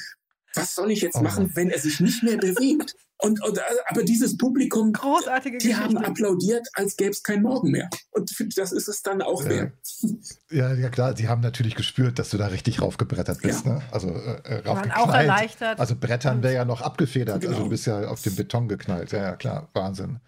was 0.53 0.75
soll 0.75 0.91
ich 0.91 1.01
jetzt 1.01 1.17
oh. 1.17 1.21
machen, 1.21 1.55
wenn 1.55 1.69
er 1.69 1.79
sich 1.79 1.99
nicht 1.99 2.23
mehr 2.23 2.37
bewegt? 2.37 2.95
Und, 3.17 3.41
und, 3.43 3.59
aber 3.87 4.03
dieses 4.03 4.37
Publikum, 4.37 4.91
Großartige 4.91 5.57
die 5.57 5.75
haben 5.75 5.97
applaudiert, 5.97 6.67
als 6.73 6.97
gäbe 6.97 7.11
es 7.11 7.23
kein 7.23 7.41
Morgen 7.41 7.71
mehr. 7.71 7.89
Und 8.11 8.31
das 8.57 8.71
ist 8.73 8.87
es 8.87 9.01
dann 9.03 9.21
auch 9.21 9.45
wert. 9.45 9.71
Ja, 10.49 10.73
ja, 10.73 10.89
klar, 10.89 11.13
die 11.13 11.29
haben 11.29 11.41
natürlich 11.41 11.75
gespürt, 11.75 12.19
dass 12.19 12.29
du 12.29 12.37
da 12.37 12.47
richtig 12.47 12.81
raufgebrettert 12.81 13.41
bist. 13.41 13.65
Ja. 13.65 13.75
Ne? 13.75 13.81
Also 13.91 14.09
äh, 14.09 14.59
äh. 14.59 14.67
Auch 14.67 15.13
erleichtert. 15.13 15.79
Also 15.79 15.95
Brettern 15.95 16.43
wäre 16.43 16.55
ja 16.55 16.65
noch 16.65 16.81
abgefedert. 16.81 17.41
Genau. 17.41 17.53
Also 17.53 17.63
du 17.63 17.69
bist 17.69 17.87
ja 17.87 18.07
auf 18.07 18.21
den 18.21 18.35
Beton 18.35 18.67
geknallt. 18.67 19.11
Ja, 19.13 19.23
ja, 19.23 19.35
klar, 19.35 19.69
Wahnsinn. 19.73 20.19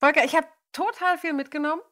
Volker, 0.00 0.24
ich 0.24 0.34
habe 0.34 0.46
total 0.72 1.18
viel 1.18 1.34
mitgenommen. 1.34 1.82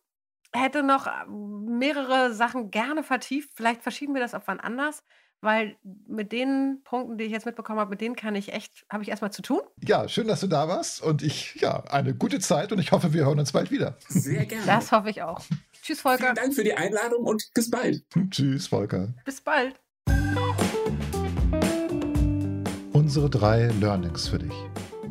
Hätte 0.55 0.83
noch 0.83 1.09
mehrere 1.28 2.35
Sachen 2.35 2.70
gerne 2.70 3.05
vertieft. 3.05 3.50
Vielleicht 3.55 3.83
verschieben 3.83 4.12
wir 4.14 4.20
das 4.20 4.35
auf 4.35 4.42
wann 4.46 4.61
anders 4.61 5.02
weil 5.42 5.76
mit 6.07 6.33
den 6.33 6.81
Punkten, 6.85 7.18
die 7.18 7.24
ich 7.24 7.33
jetzt 7.33 7.44
mitbekommen 7.44 7.81
habe, 7.81 7.90
mit 7.90 8.00
denen 8.00 8.16
kann 8.16 8.35
ich 8.37 8.52
echt, 8.52 8.87
habe 8.88 9.02
ich 9.02 9.11
erstmal 9.11 9.33
zu 9.33 9.42
tun. 9.42 9.61
Ja, 9.85 10.09
schön, 10.09 10.28
dass 10.28 10.40
du 10.40 10.46
da 10.46 10.68
warst 10.68 11.02
und 11.02 11.22
ich, 11.22 11.57
ja, 11.57 11.83
eine 11.90 12.14
gute 12.14 12.38
Zeit 12.38 12.72
und 12.72 12.78
ich 12.78 12.92
hoffe, 12.92 13.12
wir 13.12 13.26
hören 13.26 13.40
uns 13.40 13.52
bald 13.52 13.70
wieder. 13.70 13.98
Sehr 14.09 14.46
gerne. 14.46 14.64
Das 14.64 14.92
hoffe 14.92 15.11
ich 15.11 15.22
auch. 15.22 15.40
Tschüss, 15.83 16.00
Volker. 16.00 16.24
Vielen 16.24 16.35
Dank 16.37 16.55
für 16.55 16.64
die 16.64 16.74
Einladung 16.74 17.24
und 17.24 17.50
bis 17.55 17.68
bald. 17.68 18.05
Tschüss, 18.31 18.68
Volker. 18.68 19.12
Bis 19.24 19.40
bald. 19.40 19.81
Unsere 22.92 23.28
drei 23.28 23.66
Learnings 23.81 24.28
für 24.28 24.38
dich. 24.38 24.55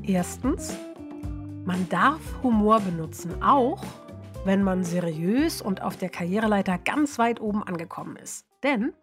Erstens, 0.03 0.73
man 1.65 1.87
darf 1.89 2.21
Humor 2.41 2.79
benutzen, 2.79 3.43
auch 3.43 3.83
wenn 4.45 4.63
man 4.63 4.85
seriös 4.85 5.61
und 5.61 5.81
auf 5.81 5.97
der 5.97 6.09
Karriereleiter 6.09 6.77
ganz 6.77 7.19
weit 7.19 7.41
oben 7.41 7.63
angekommen 7.63 8.15
ist. 8.15 8.45
Denn 8.63 8.93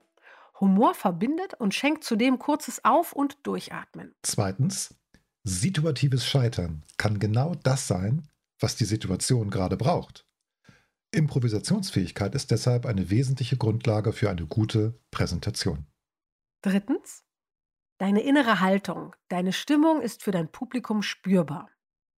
Humor 0.61 0.95
verbindet 0.95 1.55
und 1.55 1.75
schenkt 1.75 2.05
zudem 2.05 2.39
kurzes 2.39 2.85
Auf- 2.85 3.13
und 3.13 3.47
Durchatmen. 3.47 4.15
Zweitens, 4.23 4.95
situatives 5.45 6.27
Scheitern 6.27 6.85
kann 6.97 7.19
genau 7.19 7.55
das 7.55 7.87
sein, 7.87 8.29
was 8.61 8.77
die 8.77 8.85
Situation 8.85 9.51
gerade 9.51 9.77
braucht. 9.77 10.27
Improvisationsfähigkeit 11.13 12.35
ist 12.35 12.51
deshalb 12.51 12.85
eine 12.85 13.11
wesentliche 13.11 13.57
Grundlage 13.57 14.13
für 14.13 14.31
eine 14.31 14.47
gute 14.47 15.01
Präsentation. 15.11 15.87
Drittens, 16.63 17.25
deine 17.99 18.23
innere 18.23 18.61
Haltung, 18.61 19.15
deine 19.29 19.53
Stimmung 19.53 20.03
ist 20.03 20.23
für 20.23 20.33
dein 20.33 20.51
Publikum 20.51 21.03
spürbar. 21.03 21.71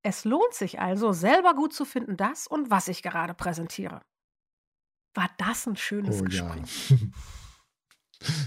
Es 0.02 0.24
lohnt 0.24 0.54
sich 0.54 0.80
also, 0.80 1.12
selber 1.12 1.54
gut 1.54 1.74
zu 1.74 1.84
finden, 1.86 2.16
das 2.16 2.48
und 2.48 2.72
was 2.72 2.88
ich 2.88 3.04
gerade 3.04 3.34
präsentiere. 3.34 4.02
War 5.14 5.30
das 5.38 5.68
ein 5.68 5.76
schönes 5.76 6.22
oh, 6.22 6.24
Gespräch? 6.24 6.92
Ja. 6.92 6.98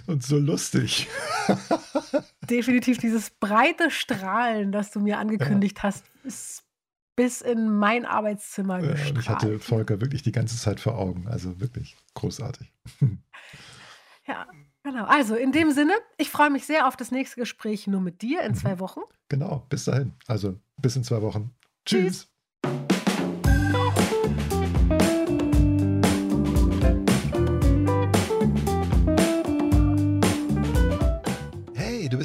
Und 0.07 0.23
so 0.23 0.39
lustig. 0.39 1.09
Definitiv 2.51 2.99
dieses 2.99 3.31
breite 3.31 3.91
Strahlen, 3.91 4.73
das 4.73 4.91
du 4.91 5.01
mir 5.01 5.19
angekündigt 5.19 5.79
ja. 5.79 5.85
hast, 5.85 6.05
ist 6.25 6.65
bis 7.17 7.41
in 7.41 7.71
mein 7.71 8.05
Arbeitszimmer 8.05 8.81
ja, 8.81 8.93
gestrahlt. 8.93 9.19
ich 9.19 9.29
hatte 9.29 9.59
Volker 9.59 10.01
wirklich 10.01 10.23
die 10.23 10.33
ganze 10.33 10.57
Zeit 10.57 10.81
vor 10.81 10.99
Augen. 10.99 11.27
Also 11.29 11.61
wirklich 11.61 11.97
großartig. 12.15 12.73
Ja, 14.25 14.47
genau. 14.85 15.05
Also 15.07 15.35
in 15.35 15.51
dem 15.51 15.73
Sinne, 15.73 15.95
ich 16.17 16.31
freue 16.31 16.49
mich 16.49 16.65
sehr 16.65 16.87
auf 16.87 16.97
das 16.97 17.11
nächste 17.11 17.41
Gespräch 17.41 17.89
nur 17.89 18.01
mit 18.01 18.23
dir 18.23 18.43
in 18.43 18.55
zwei 18.55 18.77
mhm. 18.77 18.79
Wochen. 18.79 19.01
Genau, 19.29 19.67
bis 19.69 19.85
dahin. 19.85 20.13
Also 20.29 20.61
bis 20.77 20.95
in 20.95 21.03
zwei 21.03 21.23
Wochen. 21.23 21.51
Tschüss. 21.85 22.29
Tschüss. 22.63 22.92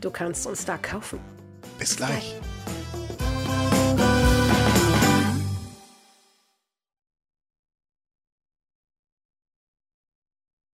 Du 0.00 0.10
kannst 0.10 0.46
uns 0.46 0.64
da 0.64 0.76
kaufen. 0.76 1.18
Bis 1.78 1.96
gleich. 1.96 2.36